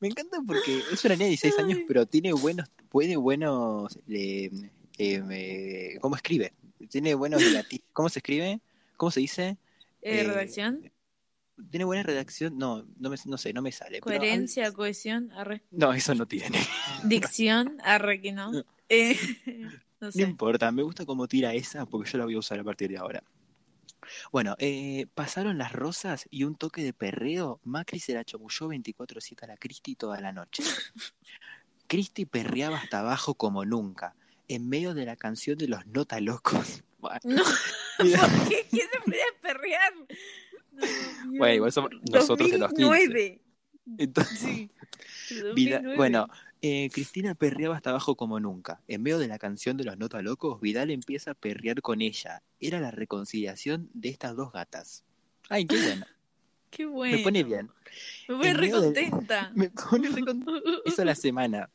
Me 0.00 0.08
encanta 0.08 0.38
porque 0.46 0.82
es 0.92 1.04
una 1.04 1.14
niña 1.14 1.24
de 1.24 1.30
16 1.30 1.58
años, 1.58 1.78
pero 1.88 2.06
tiene 2.06 2.32
buenos, 2.32 2.68
puede 2.88 3.16
buenos, 3.16 3.98
eh, 4.08 4.50
eh, 4.98 5.98
¿cómo 6.00 6.14
escribe? 6.14 6.52
Tiene 6.88 7.14
buenos 7.14 7.42
¿Cómo 7.92 8.08
se 8.08 8.20
escribe? 8.20 8.60
¿Cómo 8.96 9.10
se 9.10 9.20
dice? 9.20 9.56
Eh, 10.02 10.24
¿Redacción? 10.24 10.90
Tiene 11.70 11.84
buena 11.84 12.02
redacción, 12.02 12.58
no, 12.58 12.86
no, 12.98 13.10
me, 13.10 13.16
no 13.26 13.38
sé, 13.38 13.52
no 13.52 13.62
me 13.62 13.72
sale. 13.72 14.00
Coherencia, 14.00 14.72
cohesión, 14.72 15.30
arre. 15.32 15.62
No, 15.70 15.92
eso 15.92 16.14
no 16.14 16.26
tiene. 16.26 16.58
Dicción, 17.04 17.78
arre 17.84 18.20
que 18.20 18.32
no. 18.32 18.52
no, 18.52 18.64
no 20.00 20.22
importa, 20.22 20.72
me 20.72 20.82
gusta 20.82 21.04
cómo 21.04 21.28
tira 21.28 21.54
esa 21.54 21.86
porque 21.86 22.10
yo 22.10 22.18
la 22.18 22.24
voy 22.24 22.34
a 22.34 22.38
usar 22.38 22.58
a 22.58 22.64
partir 22.64 22.90
de 22.90 22.98
ahora. 22.98 23.22
Bueno, 24.30 24.56
eh, 24.58 25.06
pasaron 25.14 25.58
las 25.58 25.72
rosas 25.72 26.26
y 26.30 26.44
un 26.44 26.56
toque 26.56 26.82
de 26.82 26.92
perreo. 26.92 27.60
Macri 27.64 28.00
se 28.00 28.14
la 28.14 28.24
chomulló 28.24 28.68
24-7 28.68 29.44
a 29.44 29.46
la 29.46 29.56
Cristi 29.56 29.94
toda 29.94 30.20
la 30.20 30.32
noche. 30.32 30.62
Cristi 31.86 32.24
perreaba 32.24 32.78
hasta 32.78 33.00
abajo 33.00 33.34
como 33.34 33.64
nunca, 33.64 34.14
en 34.48 34.68
medio 34.68 34.94
de 34.94 35.04
la 35.04 35.16
canción 35.16 35.58
de 35.58 35.68
los 35.68 35.86
Nota 35.86 36.20
Locos. 36.20 36.84
no, 37.24 37.42
¿por 37.98 38.48
qué? 38.48 38.66
¿Quién 38.70 38.88
se 38.90 39.00
podía 39.04 39.24
perrear? 39.40 39.92
Bueno, 41.38 41.54
igual 41.54 41.72
somos 41.72 41.90
nosotros 42.10 42.50
de 42.50 42.58
los 42.58 42.72
15. 42.72 43.40
Entonces, 43.98 44.38
sí. 44.38 44.70
bueno, 45.96 46.28
eh, 46.64 46.90
Cristina 46.92 47.34
perreaba 47.34 47.74
hasta 47.74 47.90
abajo 47.90 48.14
como 48.14 48.38
nunca. 48.38 48.80
En 48.86 49.02
medio 49.02 49.18
de 49.18 49.26
la 49.26 49.40
canción 49.40 49.76
de 49.76 49.82
los 49.82 49.98
Nota 49.98 50.22
Locos, 50.22 50.60
Vidal 50.60 50.90
empieza 50.90 51.32
a 51.32 51.34
perrear 51.34 51.82
con 51.82 52.00
ella. 52.00 52.42
Era 52.60 52.78
la 52.78 52.92
reconciliación 52.92 53.90
de 53.94 54.10
estas 54.10 54.36
dos 54.36 54.52
gatas. 54.52 55.04
Ay, 55.48 55.66
qué 55.66 55.76
bueno. 55.76 56.06
qué 56.70 56.86
bueno. 56.86 57.16
Me 57.16 57.22
pone 57.24 57.42
bien. 57.42 57.70
Me 58.28 58.34
voy 58.36 58.52
recontenta. 58.52 59.50
Me 59.56 59.70
pone 59.70 60.08
recontenta. 60.08 60.52
Eso 60.84 61.04
la 61.04 61.16
semana. 61.16 61.68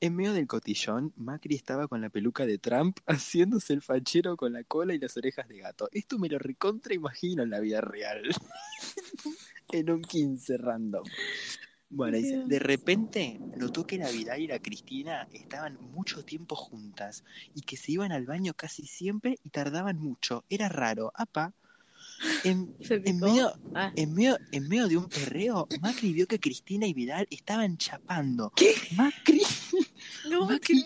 En 0.00 0.16
medio 0.16 0.32
del 0.32 0.46
cotillón, 0.46 1.12
Macri 1.16 1.54
estaba 1.54 1.88
con 1.88 2.00
la 2.00 2.10
peluca 2.10 2.46
de 2.46 2.58
Trump 2.58 2.98
haciéndose 3.06 3.72
el 3.72 3.82
fachero 3.82 4.36
con 4.36 4.52
la 4.52 4.64
cola 4.64 4.94
y 4.94 4.98
las 4.98 5.16
orejas 5.16 5.48
de 5.48 5.58
gato. 5.58 5.88
Esto 5.92 6.18
me 6.18 6.28
lo 6.28 6.38
recontra 6.38 6.94
imagino 6.94 7.42
en 7.42 7.50
la 7.50 7.60
vida 7.60 7.80
real. 7.80 8.22
en 9.72 9.90
un 9.90 10.02
15 10.02 10.56
random. 10.58 11.04
Bueno, 11.90 12.16
dice, 12.16 12.42
de 12.46 12.58
repente 12.58 13.38
notó 13.56 13.86
que 13.86 13.98
la 13.98 14.10
Vidal 14.10 14.40
y 14.40 14.48
la 14.48 14.58
Cristina 14.58 15.28
estaban 15.32 15.78
mucho 15.80 16.24
tiempo 16.24 16.56
juntas 16.56 17.22
y 17.54 17.60
que 17.60 17.76
se 17.76 17.92
iban 17.92 18.10
al 18.10 18.26
baño 18.26 18.54
casi 18.54 18.84
siempre 18.86 19.38
y 19.44 19.50
tardaban 19.50 19.98
mucho. 19.98 20.44
Era 20.48 20.68
raro. 20.68 21.12
Apa, 21.14 21.54
en, 22.44 22.76
medio, 23.20 23.52
ah. 23.74 23.92
en, 23.96 24.14
medio, 24.14 24.38
en 24.52 24.68
medio 24.68 24.88
de 24.88 24.96
un 24.96 25.08
perreo, 25.08 25.66
Macri 25.80 26.12
vio 26.12 26.26
que 26.26 26.38
Cristina 26.38 26.86
y 26.86 26.94
Vidal 26.94 27.26
estaban 27.30 27.76
chapando. 27.76 28.52
¿Qué? 28.54 28.74
Macri, 28.96 29.42
no, 30.30 30.46
Macri, 30.46 30.84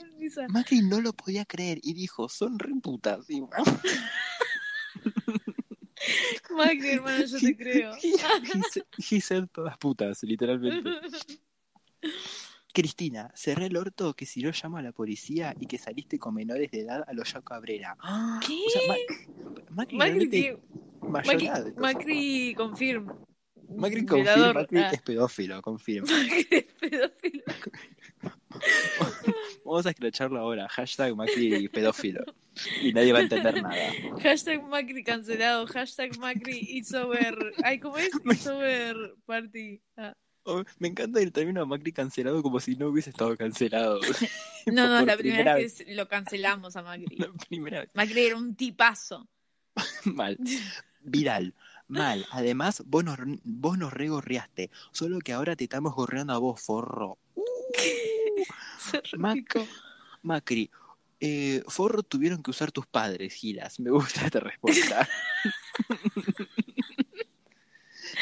Macri 0.48 0.82
no 0.82 1.00
lo 1.00 1.12
podía 1.12 1.44
creer 1.44 1.80
y 1.82 1.94
dijo, 1.94 2.28
son 2.28 2.58
re 2.58 2.72
putas. 2.82 3.26
Macri, 6.50 6.88
hermano, 6.90 7.24
yo 7.24 7.38
te 7.38 7.56
creo. 7.56 7.92
He, 7.94 9.46
todas 9.52 9.78
putas, 9.78 10.22
literalmente. 10.22 10.90
Cristina, 12.72 13.32
cerré 13.34 13.66
el 13.66 13.76
orto 13.76 14.14
que 14.14 14.24
si 14.26 14.40
yo 14.40 14.50
llamo 14.50 14.76
a 14.76 14.82
la 14.82 14.92
policía 14.92 15.54
y 15.58 15.66
que 15.66 15.78
saliste 15.78 16.18
con 16.18 16.34
menores 16.34 16.70
de 16.70 16.80
edad 16.80 17.04
a 17.06 17.12
los 17.12 17.32
Jaco 17.32 17.46
Cabrera. 17.46 17.96
¿Qué? 18.46 18.58
Macri, 19.70 19.96
Macri, 19.96 20.56
Macri, 21.00 21.48
Macri 21.76 22.54
confirm. 22.54 23.12
Macri 23.76 24.06
confirma, 24.06 24.52
Macri 24.54 24.78
ah. 24.78 24.90
es 24.92 25.02
pedófilo, 25.02 25.62
confirma. 25.62 26.08
Macri 26.12 26.46
es 26.50 26.64
pedófilo. 26.80 27.42
Vamos 29.64 29.86
a 29.86 29.90
escracharlo 29.90 30.40
ahora, 30.40 30.68
hashtag 30.68 31.14
Macri 31.14 31.68
pedófilo. 31.68 32.24
Y 32.82 32.92
nadie 32.92 33.12
va 33.12 33.18
a 33.20 33.22
entender 33.22 33.62
nada. 33.62 33.92
Hashtag 34.22 34.62
Macri 34.64 35.04
cancelado, 35.04 35.66
hashtag 35.66 36.16
Macri 36.18 36.58
it's 36.60 36.92
over. 36.94 37.36
Ay, 37.62 37.78
¿cómo 37.78 37.98
es? 37.98 38.10
It's 38.24 38.46
over 38.46 39.14
party. 39.26 39.80
Ah. 39.96 40.14
Oh, 40.44 40.64
me 40.78 40.88
encanta 40.88 41.20
el 41.20 41.30
término 41.30 41.66
Macri 41.66 41.92
cancelado 41.92 42.42
como 42.42 42.58
si 42.58 42.74
no 42.74 42.88
hubiese 42.88 43.10
estado 43.10 43.36
cancelado. 43.36 44.00
no, 44.66 44.88
no, 44.88 45.04
la 45.04 45.16
primera, 45.16 45.54
vez 45.54 45.84
que 45.84 45.94
lo 45.94 46.08
cancelamos 46.08 46.74
a 46.76 46.82
Macri. 46.82 47.16
La 47.16 47.30
primera 47.48 47.80
vez. 47.80 47.90
Macri 47.94 48.26
era 48.26 48.36
un 48.36 48.56
tipazo. 48.56 49.28
Mal. 50.14 50.38
Viral. 51.02 51.54
Mal. 51.88 52.26
Además, 52.32 52.82
vos 52.86 53.04
nos, 53.04 53.18
vos 53.44 53.78
nos 53.78 53.92
regorreaste. 53.92 54.70
Solo 54.92 55.18
que 55.20 55.32
ahora 55.32 55.56
te 55.56 55.64
estamos 55.64 55.94
gorreando 55.94 56.32
a 56.32 56.38
vos, 56.38 56.60
forro. 56.60 57.18
Uh. 58.90 59.66
Macri, 60.22 60.70
eh, 61.20 61.62
forro 61.66 62.02
tuvieron 62.02 62.42
que 62.42 62.50
usar 62.50 62.70
tus 62.70 62.86
padres, 62.86 63.34
Gilas. 63.34 63.80
Me 63.80 63.90
gusta 63.90 64.24
esta 64.24 64.40
respuesta. 64.40 65.08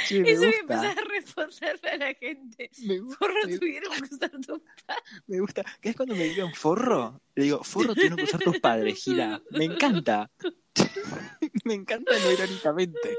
sí, 0.08 0.20
me 0.20 0.30
Eso 0.30 0.44
gusta. 0.46 0.60
empezar 0.60 0.98
a 0.98 1.04
responderle 1.08 1.90
a 1.90 1.96
la 1.96 2.14
gente. 2.14 2.70
forro 3.18 3.40
tuvieron 3.58 3.92
que 4.00 4.14
usar 4.14 4.30
tus 4.30 4.60
padres. 4.86 5.04
Me 5.26 5.40
gusta. 5.40 5.64
¿Qué 5.80 5.90
es 5.90 5.96
cuando 5.96 6.14
me 6.14 6.24
digan 6.24 6.54
forro? 6.54 7.20
Le 7.34 7.44
digo, 7.44 7.64
forro 7.64 7.94
tuvieron 7.94 8.16
que 8.16 8.24
usar 8.24 8.40
tus 8.40 8.58
padres, 8.60 9.02
Gila. 9.02 9.42
Me 9.50 9.64
encanta. 9.64 10.30
me 11.64 11.74
encanta 11.74 12.12
no 12.18 12.32
irónicamente. 12.32 13.16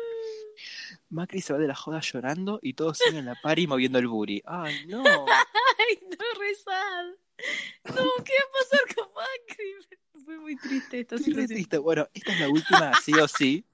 Macri 1.10 1.42
se 1.42 1.54
va 1.54 1.60
de 1.60 1.68
la 1.68 1.76
joda 1.76 2.00
llorando 2.02 2.60
y 2.62 2.74
todos 2.74 2.98
siguen 2.98 3.26
la 3.26 3.36
pari 3.36 3.68
moviendo 3.68 4.00
el 4.00 4.08
booty. 4.08 4.42
¡Ay, 4.46 4.86
no! 4.88 5.04
¡Ay, 5.04 6.00
no, 6.10 6.40
rezar! 6.40 7.06
No, 7.86 8.24
¿qué 8.24 8.34
va 8.34 8.46
a 8.46 8.52
pasar 8.60 8.96
con 8.96 9.14
Macri? 9.14 9.76
Fue 10.26 10.40
muy 10.40 10.56
triste 10.58 11.00
esta 11.00 11.18
situación. 11.18 11.48
Triste. 11.48 11.78
Bueno, 11.78 12.08
esta 12.14 12.34
es 12.34 12.40
la 12.40 12.50
última, 12.50 12.94
sí 13.02 13.14
o 13.14 13.28
sí. 13.28 13.66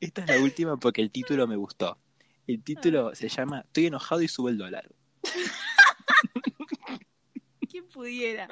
Esta 0.00 0.22
es 0.22 0.28
la 0.28 0.38
última 0.42 0.76
porque 0.78 1.02
el 1.02 1.10
título 1.10 1.46
me 1.46 1.56
gustó. 1.56 1.98
El 2.50 2.64
título 2.64 3.14
se 3.14 3.28
llama 3.28 3.60
Estoy 3.60 3.86
enojado 3.86 4.22
y 4.22 4.28
sube 4.28 4.50
el 4.50 4.58
dólar. 4.58 4.90
¿Quién 7.70 7.86
pudiera? 7.86 8.48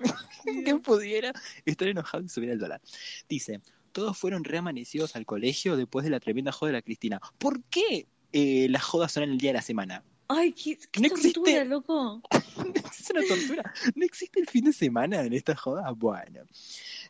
¿Quién 0.44 0.82
pudiera 0.82 1.32
estar 1.64 1.88
enojado 1.88 2.24
y 2.24 2.28
subir 2.28 2.50
el 2.50 2.58
dólar? 2.58 2.82
Dice, 3.26 3.62
todos 3.92 4.18
fueron 4.18 4.44
reamanecidos 4.44 5.16
al 5.16 5.24
colegio 5.24 5.78
después 5.78 6.04
de 6.04 6.10
la 6.10 6.20
tremenda 6.20 6.52
joda 6.52 6.68
de 6.68 6.72
la 6.74 6.82
Cristina. 6.82 7.20
¿Por 7.38 7.62
qué 7.64 8.06
eh, 8.32 8.66
las 8.68 8.82
jodas 8.82 9.12
son 9.12 9.22
en 9.22 9.30
el 9.30 9.38
día 9.38 9.50
de 9.50 9.54
la 9.54 9.62
semana? 9.62 10.04
Ay, 10.28 10.52
qué, 10.52 10.78
no 11.00 11.08
tortura, 11.08 11.16
existe... 11.16 11.64
loco. 11.64 12.20
es 12.30 13.10
una 13.10 13.22
tortura. 13.26 13.72
¿No 13.94 14.04
existe 14.04 14.40
el 14.40 14.46
fin 14.46 14.66
de 14.66 14.74
semana 14.74 15.22
en 15.22 15.32
esta 15.32 15.56
joda? 15.56 15.90
Bueno. 15.92 16.42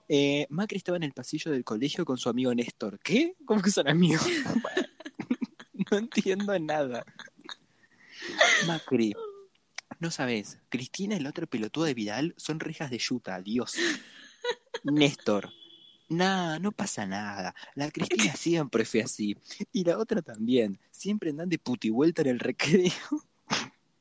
Eh, 0.09 0.47
Macri 0.51 0.79
estaba 0.79 0.99
en 0.99 1.03
el 1.03 1.13
pasillo 1.13 1.51
del 1.51 1.65
colegio 1.65 2.05
con 2.05 2.17
su 2.17 2.29
amigo 2.29 2.55
Néstor. 2.55 3.01
¿Qué? 3.01 3.35
¿Cómo 3.45 3.61
que 3.61 3.73
son 3.73 3.89
amigos? 3.89 4.25
no 5.91 5.99
entiendo 5.99 6.59
nada. 6.59 7.05
Macri. 8.67 9.15
No 10.01 10.11
sabes, 10.11 10.59
Cristina 10.69 11.15
y 11.15 11.19
el 11.19 11.27
otro 11.27 11.47
pelotudo 11.47 11.85
de 11.85 11.95
Vidal 11.95 12.35
son 12.37 12.61
rejas 12.61 12.91
de 12.91 12.99
yuta, 12.99 13.41
Dios. 13.41 13.75
Néstor, 14.85 15.51
Nada, 16.09 16.59
no 16.59 16.73
pasa 16.73 17.07
nada. 17.07 17.55
La 17.75 17.91
Cristina 17.91 18.33
siempre 18.37 18.85
fue 18.85 19.03
así. 19.03 19.37
Y 19.73 19.85
la 19.85 19.99
otra 19.99 20.23
también. 20.23 20.81
Siempre 20.91 21.31
andan 21.31 21.49
de 21.49 21.61
vuelta 21.91 22.23
en 22.23 22.29
el 22.29 22.39
recreo. 22.39 22.93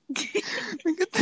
Me 0.85 0.91
encanta. 0.91 1.19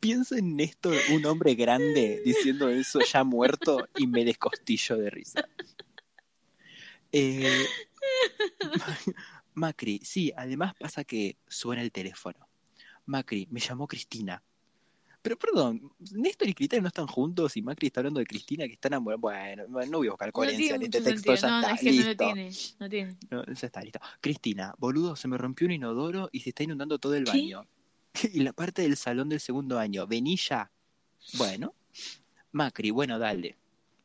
Pienso 0.00 0.34
en 0.34 0.56
Néstor, 0.56 0.96
un 1.12 1.24
hombre 1.26 1.54
grande, 1.54 2.20
diciendo 2.24 2.68
eso 2.68 3.00
ya 3.00 3.24
muerto 3.24 3.88
y 3.96 4.06
me 4.06 4.24
descostillo 4.24 4.96
de 4.96 5.10
risa. 5.10 5.48
Eh, 7.12 7.66
Macri, 9.56 10.00
sí, 10.04 10.32
además 10.36 10.74
pasa 10.78 11.02
que 11.02 11.38
suena 11.48 11.82
el 11.82 11.90
teléfono. 11.90 12.46
Macri, 13.06 13.48
me 13.50 13.58
llamó 13.58 13.88
Cristina. 13.88 14.42
Pero 15.22 15.38
perdón, 15.38 15.90
Néstor 16.12 16.48
y 16.48 16.54
Cristina 16.54 16.82
no 16.82 16.88
están 16.88 17.06
juntos 17.06 17.56
y 17.56 17.62
Macri 17.62 17.88
está 17.88 18.00
hablando 18.00 18.20
de 18.20 18.26
Cristina 18.26 18.66
que 18.66 18.74
están 18.74 19.02
Bueno, 19.02 19.64
no 19.66 19.98
voy 19.98 20.08
a 20.08 20.10
buscar 20.10 20.30
coherencia 20.30 20.76
en 20.76 20.82
este 20.82 21.00
texto, 21.00 21.34
ya 21.34 21.48
no, 21.48 21.60
está, 21.60 21.72
es 21.72 21.80
que 21.80 21.90
listo. 21.90 22.04
No 22.04 22.10
lo 22.10 22.34
tiene, 22.34 22.50
no 22.78 22.88
tiene. 22.88 23.16
ya 23.30 23.66
está, 23.66 23.80
listo. 23.80 23.98
Cristina, 24.20 24.74
boludo, 24.78 25.16
se 25.16 25.26
me 25.26 25.38
rompió 25.38 25.66
un 25.66 25.72
inodoro 25.72 26.28
y 26.32 26.40
se 26.40 26.50
está 26.50 26.62
inundando 26.62 26.98
todo 26.98 27.14
el 27.14 27.24
baño. 27.24 27.66
y 28.32 28.40
la 28.40 28.52
parte 28.52 28.82
del 28.82 28.96
salón 28.96 29.30
del 29.30 29.40
segundo 29.40 29.78
año, 29.78 30.06
vení 30.06 30.36
ya. 30.36 30.70
Bueno, 31.38 31.74
Macri, 32.52 32.90
bueno, 32.90 33.18
dale. 33.18 33.56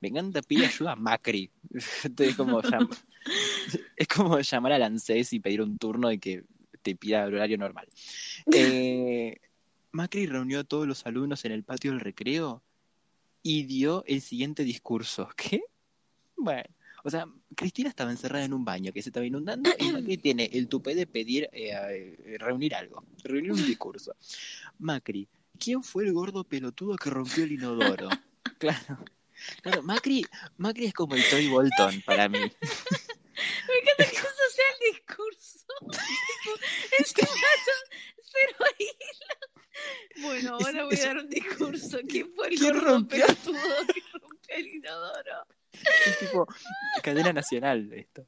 Me 0.02 0.10
encanta 0.10 0.42
pedir 0.42 0.66
ayuda 0.66 0.94
a 0.94 0.96
Macri. 0.96 1.50
Entonces, 2.04 2.36
como. 2.36 2.62
Es 3.96 4.08
como 4.08 4.40
llamar 4.40 4.72
al 4.72 4.82
ANSES 4.82 5.34
y 5.34 5.40
pedir 5.40 5.62
un 5.62 5.78
turno 5.78 6.12
y 6.12 6.18
que 6.18 6.44
te 6.82 6.96
pida 6.96 7.24
el 7.24 7.36
horario 7.36 7.58
normal. 7.58 7.88
Eh, 8.52 9.40
Macri 9.92 10.26
reunió 10.26 10.62
a 10.62 10.64
todos 10.64 10.88
los 10.88 11.06
alumnos 11.06 11.46
en 11.46 11.52
el 11.52 11.64
patio 11.64 11.92
del 11.92 12.00
recreo 12.00 12.64
y 13.44 13.64
dio 13.64 14.04
el 14.08 14.22
siguiente 14.22 14.64
discurso. 14.64 15.30
¿Qué? 15.38 15.62
Bueno, 16.36 16.64
o 17.04 17.10
sea, 17.10 17.28
Cristina 17.56 17.90
estaba 17.90 18.12
encerrada 18.12 18.44
en 18.44 18.54
un 18.54 18.66
baño 18.66 18.92
que 18.92 19.02
se 19.02 19.10
estaba 19.10 19.26
inundando 19.26 19.70
y 19.78 19.92
Macri 19.92 20.18
tiene 20.18 20.50
el 20.54 20.68
tupé 20.68 20.96
de 20.96 21.06
pedir 21.06 21.48
eh, 21.52 22.18
eh, 22.26 22.38
reunir 22.40 22.74
algo, 22.74 23.04
reunir 23.24 23.52
un 23.52 23.66
discurso. 23.66 24.16
Macri, 24.80 25.28
¿quién 25.60 25.84
fue 25.84 26.06
el 26.06 26.14
gordo 26.14 26.44
pelotudo 26.44 26.96
que 26.96 27.10
rompió 27.12 27.44
el 27.44 27.52
inodoro? 27.52 28.10
Claro. 28.58 28.98
Claro, 29.62 29.84
Macri, 29.84 30.26
Macri 30.58 30.86
es 30.86 30.94
como 30.94 31.16
el 31.16 31.28
Troy 31.30 31.48
Bolton 31.48 32.02
para 32.06 32.30
mí. 32.30 32.40
Me 32.40 32.46
encanta 33.82 34.06
que 34.10 34.16
eso 34.16 34.28
sea 34.56 34.66
el 34.80 34.94
discurso. 34.94 35.66
es 37.00 37.14
que 37.14 37.26
cero 37.26 38.66
hilos. 38.78 39.62
Bueno, 40.22 40.56
ahora 40.56 40.84
voy 40.86 40.96
a 41.00 41.06
dar 41.06 41.18
un 41.18 41.30
discurso. 41.30 42.00
¿Quién 42.08 42.32
fue 42.34 42.50
el 42.50 42.60
¿Quién 42.60 42.80
rompió? 42.80 43.26
pelotudo 43.26 43.88
que 43.88 44.02
rompió 44.20 44.56
el 44.56 44.68
inodoro? 44.68 45.48
Es 46.06 46.20
tipo 46.20 46.48
cadena 47.02 47.34
nacional 47.34 47.92
esto. 47.94 48.28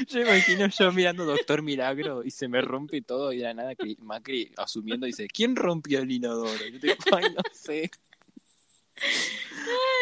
Yo 0.09 0.21
imagino 0.21 0.69
yo 0.69 0.93
mirando 0.93 1.25
Doctor 1.25 1.63
Milagro 1.63 2.25
y 2.25 2.31
se 2.31 2.49
me 2.49 2.61
rompe 2.61 3.03
todo 3.03 3.33
y 3.33 3.39
de 3.39 3.45
la 3.45 3.55
nada 3.55 3.75
que 3.75 3.97
Macri 4.01 4.53
asumiendo 4.57 5.07
dice, 5.07 5.29
¿quién 5.29 5.57
rompió 5.57 6.01
el 6.01 6.11
inodoro? 6.11 6.67
Y 6.67 6.73
yo 6.73 6.79
digo, 6.79 6.95
ay, 7.13 7.25
no 7.35 7.43
sé. 7.53 7.91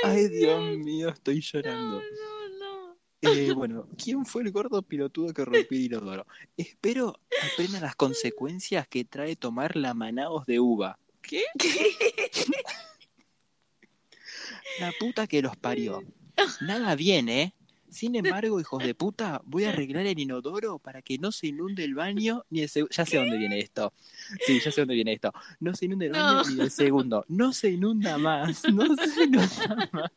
Ay, 0.04 0.28
Dios 0.28 0.78
mío, 0.78 1.08
estoy 1.08 1.40
llorando. 1.40 2.00
No, 2.00 2.58
no. 2.58 2.96
Eh, 3.22 3.52
bueno, 3.52 3.86
¿quién 4.02 4.24
fue 4.24 4.42
el 4.42 4.50
gordo 4.50 4.82
pilotudo 4.82 5.32
que 5.32 5.44
rompió 5.44 5.78
el 5.78 5.84
inodoro? 5.84 6.26
Espero 6.56 7.20
aprendan 7.52 7.82
las 7.82 7.96
consecuencias 7.96 8.88
que 8.88 9.04
trae 9.04 9.36
tomar 9.36 9.76
la 9.76 9.94
manaos 9.94 10.46
de 10.46 10.60
uva. 10.60 10.98
¿Qué? 11.22 11.44
La 14.80 14.92
puta 14.98 15.26
que 15.26 15.42
los 15.42 15.56
parió. 15.56 16.02
Nada 16.62 16.94
bien, 16.94 17.28
¿eh? 17.28 17.54
Sin 17.90 18.14
embargo, 18.14 18.60
hijos 18.60 18.82
de 18.82 18.94
puta, 18.94 19.42
voy 19.44 19.64
a 19.64 19.70
arreglar 19.70 20.06
el 20.06 20.18
inodoro 20.18 20.78
para 20.78 21.02
que 21.02 21.18
no 21.18 21.32
se 21.32 21.48
inunde 21.48 21.84
el 21.84 21.94
baño 21.94 22.44
ni 22.50 22.60
el 22.62 22.68
segundo. 22.68 22.94
Ya 22.94 23.04
sé 23.06 23.16
dónde 23.16 23.36
viene 23.36 23.58
esto. 23.58 23.92
Sí, 24.46 24.60
ya 24.64 24.70
sé 24.70 24.80
dónde 24.82 24.94
viene 24.94 25.12
esto. 25.12 25.32
No 25.58 25.74
se 25.74 25.86
inunde 25.86 26.06
el 26.06 26.12
baño 26.12 26.42
No. 26.44 26.50
ni 26.50 26.60
el 26.60 26.70
segundo. 26.70 27.24
No 27.28 27.52
se 27.52 27.70
inunda 27.70 28.16
más. 28.18 28.62
No 28.72 28.86
se 28.96 29.24
inunda 29.24 29.88
más. 29.92 30.10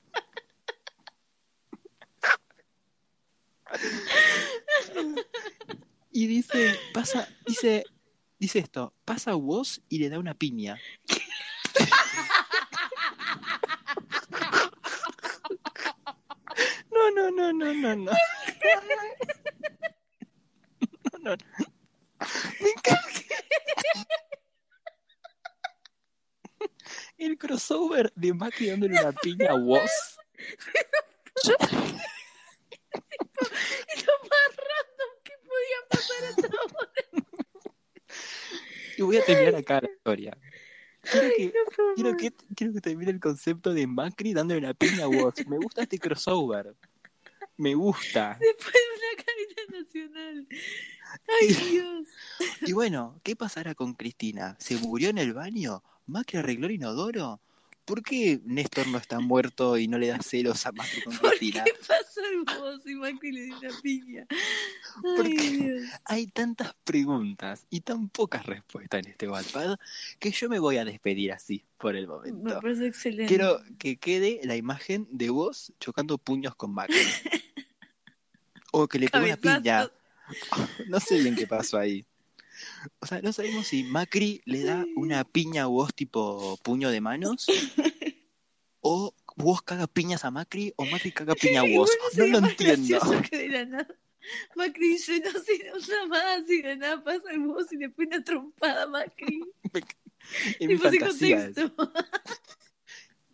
Y 6.11 6.27
dice, 6.27 6.75
pasa, 6.93 7.27
dice, 7.47 7.83
dice 8.39 8.59
esto, 8.59 8.93
pasa 9.03 9.33
vos 9.33 9.81
y 9.89 9.97
le 9.97 10.09
da 10.09 10.19
una 10.19 10.35
piña. 10.35 10.77
No, 17.43 17.51
no, 17.51 17.73
no, 17.73 17.93
no, 17.93 18.13
no, 21.21 21.35
no. 21.35 21.37
Me 22.61 22.69
encanta. 22.69 23.19
El 27.17 27.37
crossover 27.37 28.13
de 28.15 28.33
Macri 28.33 28.69
dándole 28.69 28.97
una 28.97 29.11
piña 29.11 29.51
a. 29.51 29.55
Es 29.83 30.17
lo 34.07 34.13
más 34.29 34.55
random 34.55 35.11
que 35.25 35.33
podía 35.43 35.79
pasar 35.89 36.23
hasta 36.29 36.47
ahora. 36.47 37.03
Y 38.97 39.01
voy 39.01 39.17
a 39.17 39.25
terminar 39.25 39.55
acá 39.55 39.81
la 39.81 39.89
historia. 39.91 40.37
Quiero 41.01 41.27
que, 41.35 41.45
No 41.45 41.51
quiero 41.95 42.15
que, 42.17 42.31
quiero 42.55 42.73
que 42.73 42.79
termine 42.79 43.11
el 43.11 43.19
concepto 43.19 43.73
de 43.73 43.85
Macri 43.85 44.33
dándole 44.33 44.59
una 44.59 44.73
piña 44.73 45.03
a 45.03 45.07
vos. 45.07 45.33
Me 45.45 45.57
gusta 45.57 45.81
este 45.81 45.99
crossover. 45.99 46.73
Me 47.57 47.75
gusta. 47.75 48.37
Después 48.41 48.73
de 48.73 48.79
una 48.97 49.23
cadena 49.23 49.79
nacional. 49.83 50.47
Ay, 51.41 51.47
Dios. 51.71 52.07
Y 52.67 52.73
bueno, 52.73 53.19
¿qué 53.23 53.35
pasará 53.35 53.75
con 53.75 53.93
Cristina? 53.93 54.55
¿Se 54.59 54.77
murió 54.77 55.09
en 55.09 55.17
el 55.17 55.33
baño? 55.33 55.83
¿Macri 56.07 56.39
arregló 56.39 56.67
el 56.67 56.73
inodoro? 56.73 57.39
¿Por 57.85 58.01
qué 58.01 58.39
Néstor 58.45 58.87
no 58.87 58.97
está 58.97 59.19
muerto 59.19 59.77
y 59.77 59.89
no 59.89 59.97
le 59.97 60.07
da 60.07 60.19
celos 60.21 60.65
a 60.65 60.71
Macri 60.71 61.01
con 61.03 61.13
¿Por 61.19 61.29
Cristina? 61.31 61.65
qué 61.65 61.73
pasó 61.85 62.21
vos 62.61 62.79
y 62.85 62.95
Macri 62.95 63.31
le 63.33 63.41
dio 63.43 63.57
una 63.57 63.69
piña? 63.81 64.25
¿Por 65.01 65.25
Ay, 65.25 65.35
qué? 65.35 65.49
Dios. 65.49 65.89
Hay 66.05 66.27
tantas 66.27 66.73
preguntas 66.85 67.65
y 67.69 67.81
tan 67.81 68.07
pocas 68.09 68.45
respuestas 68.45 69.01
en 69.05 69.11
este 69.11 69.27
Wattpad 69.27 69.77
que 70.19 70.31
yo 70.31 70.47
me 70.49 70.59
voy 70.59 70.77
a 70.77 70.85
despedir 70.85 71.33
así 71.33 71.65
por 71.77 71.95
el 71.97 72.07
Me 72.07 72.13
momento. 72.13 72.59
parece 72.61 72.87
excelente. 72.87 73.27
Quiero 73.27 73.61
que 73.77 73.97
quede 73.97 74.39
la 74.45 74.55
imagen 74.55 75.07
de 75.11 75.29
vos 75.29 75.73
chocando 75.81 76.17
puños 76.17 76.55
con 76.55 76.73
Macri. 76.73 76.95
O 78.75 78.87
que 78.87 78.97
le 78.97 79.07
pegó 79.07 79.25
una 79.25 79.37
piña. 79.37 79.89
No 80.87 80.99
sé 80.99 81.19
bien 81.19 81.35
qué 81.35 81.45
pasó 81.45 81.77
ahí. 81.77 82.05
O 82.99 83.05
sea, 83.05 83.21
no 83.21 83.33
sabemos 83.33 83.67
si 83.67 83.83
Macri 83.83 84.41
le 84.45 84.63
da 84.63 84.85
una 84.95 85.23
piña 85.25 85.63
a 85.63 85.67
vos 85.67 85.93
tipo 85.93 86.57
puño 86.63 86.89
de 86.89 87.01
manos 87.01 87.45
o 88.79 89.13
vos 89.35 89.61
caga 89.61 89.85
piñas 89.85 90.23
a 90.25 90.31
Macri 90.31 90.73
o 90.77 90.85
Macri 90.85 91.11
caga 91.11 91.35
piña 91.35 91.61
a 91.61 91.65
vos. 91.65 91.91
No 92.15 92.25
lo 92.25 92.37
entiendo. 92.39 92.87
gracioso 92.87 93.21
que 93.29 93.37
de 93.37 93.49
la 93.49 93.65
nada. 93.65 93.95
Macri 94.55 94.89
dice, 94.89 95.19
no 95.19 95.31
sé, 95.31 95.71
una 95.91 96.07
más 96.07 96.49
y 96.49 96.61
de 96.61 96.77
nada 96.77 97.03
pasa 97.03 97.31
el 97.31 97.39
vos 97.39 97.71
y 97.71 97.77
le 97.77 97.89
pone 97.89 98.07
una 98.07 98.23
trompada 98.23 98.83
a 98.83 98.87
Macri. 98.87 99.41
En 100.57 100.69
mi 100.69 100.77
fantasía. 100.77 101.51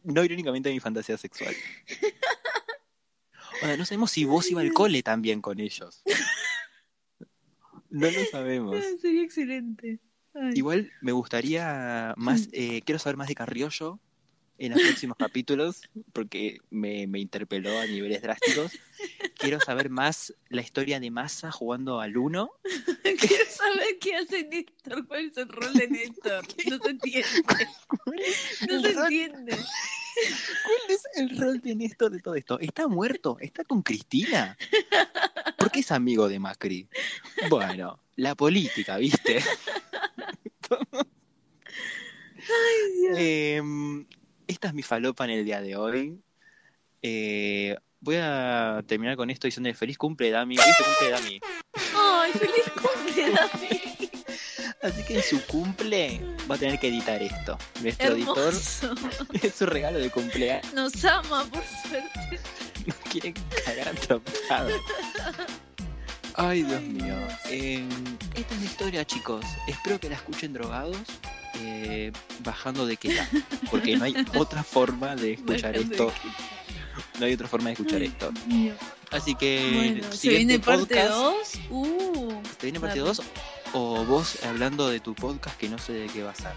No 0.01 0.23
irónicamente 0.23 0.69
en 0.69 0.75
mi 0.75 0.79
fantasía 0.79 1.19
sexual. 1.19 1.55
No 3.61 3.85
sabemos 3.85 4.11
si 4.11 4.25
vos 4.25 4.49
iba 4.49 4.61
al 4.61 4.73
cole 4.73 5.03
también 5.03 5.41
con 5.41 5.59
ellos. 5.59 6.03
No 7.89 8.09
lo 8.09 8.25
sabemos. 8.25 8.77
Sería 9.01 9.23
excelente. 9.23 9.99
Ay. 10.33 10.53
Igual 10.55 10.91
me 11.01 11.11
gustaría 11.11 12.13
más, 12.17 12.47
eh, 12.51 12.81
quiero 12.85 12.99
saber 12.99 13.17
más 13.17 13.27
de 13.27 13.35
Carriollo 13.35 13.99
en 14.59 14.73
los 14.73 14.81
próximos 14.81 15.17
capítulos, 15.19 15.89
porque 16.13 16.59
me, 16.69 17.07
me 17.07 17.19
interpeló 17.19 17.79
a 17.79 17.85
niveles 17.85 18.21
drásticos. 18.21 18.77
Quiero 19.37 19.59
saber 19.59 19.89
más 19.89 20.33
la 20.49 20.61
historia 20.61 20.99
de 20.99 21.09
Massa 21.09 21.51
jugando 21.51 21.99
al 22.01 22.17
uno. 22.17 22.51
Quiero 23.03 23.45
saber 23.49 23.97
qué 23.99 24.15
hace 24.15 24.43
Néstor, 24.43 25.07
cuál 25.07 25.25
es 25.25 25.37
el 25.37 25.49
rol 25.49 25.73
de 25.73 25.87
Néstor. 25.87 26.45
No 26.69 26.77
se 26.77 26.89
entiende. 26.89 27.43
¿Cuál 27.87 28.19
es 28.19 28.67
No 28.69 28.81
se 28.81 28.91
entiende. 28.91 29.57
Cuál 30.63 30.79
es 30.89 31.07
el 31.15 31.37
rol 31.37 31.59
de 31.61 31.75
Néstor 31.75 32.11
de 32.11 32.19
todo 32.19 32.35
esto? 32.35 32.59
¿Está 32.59 32.87
muerto? 32.87 33.37
¿Está 33.39 33.63
con 33.63 33.81
Cristina? 33.81 34.57
¿Por 35.57 35.71
qué 35.71 35.79
es 35.79 35.91
amigo 35.91 36.27
de 36.27 36.39
Macri? 36.39 36.87
Bueno, 37.49 37.99
la 38.15 38.35
política, 38.35 38.97
¿viste? 38.97 39.43
Em, 43.15 44.05
esta 44.47 44.69
es 44.69 44.73
mi 44.73 44.83
falopa 44.83 45.25
en 45.25 45.31
el 45.31 45.45
día 45.45 45.61
de 45.61 45.75
hoy. 45.75 46.19
Eh, 47.01 47.75
voy 47.99 48.17
a 48.19 48.83
terminar 48.87 49.15
con 49.15 49.29
esto 49.29 49.47
diciendo 49.47 49.73
feliz 49.73 49.97
cumple, 49.97 50.31
Dami. 50.31 50.55
El 50.55 50.61
cumple 50.85 51.09
Dami. 51.11 51.39
Ay, 51.95 52.31
feliz 52.33 52.71
cumple, 52.75 53.31
David. 53.31 53.88
Así 54.81 55.03
que 55.03 55.17
en 55.17 55.23
su 55.23 55.41
cumple 55.45 56.21
va 56.49 56.55
a 56.55 56.57
tener 56.57 56.79
que 56.79 56.87
editar 56.87 57.21
esto. 57.21 57.57
Nuestro 57.81 58.13
editor 58.13 58.53
es 59.41 59.55
su 59.55 59.65
regalo 59.65 59.99
de 59.99 60.09
cumpleaños. 60.09 60.73
Nos 60.73 61.03
ama, 61.03 61.45
por 61.45 61.63
suerte. 61.89 62.39
Nos 62.85 62.95
quiere 63.11 63.33
cagar. 63.65 63.93
Ay, 66.35 66.63
Dios 66.63 66.81
mío. 66.81 67.15
Eh, 67.49 67.83
esta 68.35 68.53
es 68.53 68.59
mi 68.61 68.65
historia, 68.65 69.05
chicos. 69.05 69.45
Espero 69.67 69.99
que 69.99 70.07
la 70.07 70.15
escuchen 70.15 70.53
drogados, 70.53 70.97
eh, 71.55 72.13
bajando 72.45 72.85
de 72.85 72.95
queda. 72.95 73.27
Porque 73.69 73.97
no 73.97 74.05
hay 74.05 74.15
otra 74.37 74.63
forma 74.63 75.17
de 75.17 75.33
escuchar 75.33 75.73
Bajando 75.73 75.91
esto. 75.91 76.13
No 77.19 77.25
hay 77.25 77.33
otra 77.33 77.49
forma 77.49 77.65
de 77.65 77.73
escuchar 77.73 78.01
esto. 78.01 78.31
Así 79.11 79.35
que 79.35 79.71
Bueno, 79.73 80.11
se 80.13 80.29
viene 80.29 80.59
parte 80.59 80.95
podcast, 80.95 81.09
2. 81.11 81.35
Uh, 81.69 82.41
¿Se 82.59 82.65
viene 82.67 82.79
parte 82.79 82.99
Dale. 82.99 83.09
2? 83.09 83.21
O 83.73 84.03
vos 84.05 84.43
hablando 84.43 84.89
de 84.89 84.99
tu 84.99 85.13
podcast 85.13 85.57
que 85.57 85.69
no 85.69 85.77
sé 85.77 85.93
de 85.93 86.07
qué 86.07 86.23
va 86.23 86.31
a 86.31 86.35
ser. 86.35 86.53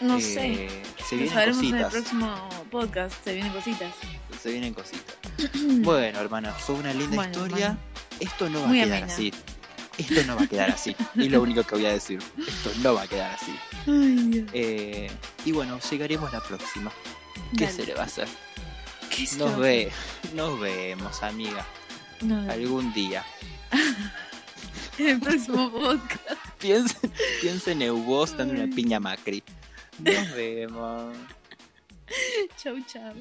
no 0.00 0.16
Eh, 0.16 0.20
sé. 0.20 1.04
Se 1.04 1.16
Lo 1.16 1.22
vienen 1.22 1.34
sabremos 1.34 1.58
en 1.58 1.64
el 1.64 1.70
cositas. 1.82 1.92
próximo 1.92 2.48
podcast. 2.70 3.24
Se 3.24 3.32
vienen 3.34 3.52
cositas. 3.52 3.94
Se 4.42 4.50
vienen 4.50 4.74
cositas. 4.74 5.14
Bueno, 5.82 6.18
hermana, 6.20 6.52
fue 6.52 6.74
una 6.76 6.92
linda 6.92 7.16
Bueno, 7.16 7.32
historia. 7.32 7.66
hermano. 7.66 7.80
Esto 8.20 8.48
no 8.50 8.62
va 8.62 8.66
Muy 8.68 8.80
a 8.80 8.84
quedar 8.84 8.98
amena. 8.98 9.12
así. 9.14 9.32
Esto 9.98 10.22
no 10.26 10.36
va 10.36 10.42
a 10.42 10.46
quedar 10.46 10.70
así. 10.70 10.96
Es 11.16 11.30
lo 11.30 11.42
único 11.42 11.62
que 11.64 11.74
voy 11.74 11.86
a 11.86 11.92
decir. 11.92 12.18
Esto 12.46 12.70
no 12.82 12.94
va 12.94 13.02
a 13.02 13.06
quedar 13.06 13.32
así. 13.34 13.54
Ay, 13.86 14.16
Dios. 14.30 14.50
Eh, 14.52 15.10
y 15.44 15.52
bueno, 15.52 15.78
llegaremos 15.90 16.32
la 16.32 16.40
próxima. 16.42 16.90
¿Qué 17.56 17.64
Dale. 17.66 17.76
se 17.76 17.86
le 17.86 17.94
va 17.94 18.02
a 18.02 18.06
hacer? 18.06 18.28
¿Qué 19.10 19.26
se 19.26 19.36
Nos, 19.38 19.56
ve, 19.58 19.90
nos 20.34 20.58
vemos, 20.60 21.22
amiga. 21.22 21.64
No, 22.22 22.50
Algún 22.50 22.92
día. 22.92 23.24
en 24.98 25.08
el 25.08 25.20
próximo 25.20 25.70
podcast. 25.70 26.38
Piensa, 26.58 26.98
piensa 27.40 27.70
en 27.72 27.82
dando 28.36 28.54
una 28.54 28.74
piña 28.74 28.98
Macri. 28.98 29.42
Nos 29.98 30.32
vemos. 30.32 31.16
Chau, 32.56 32.76
chau. 32.86 33.14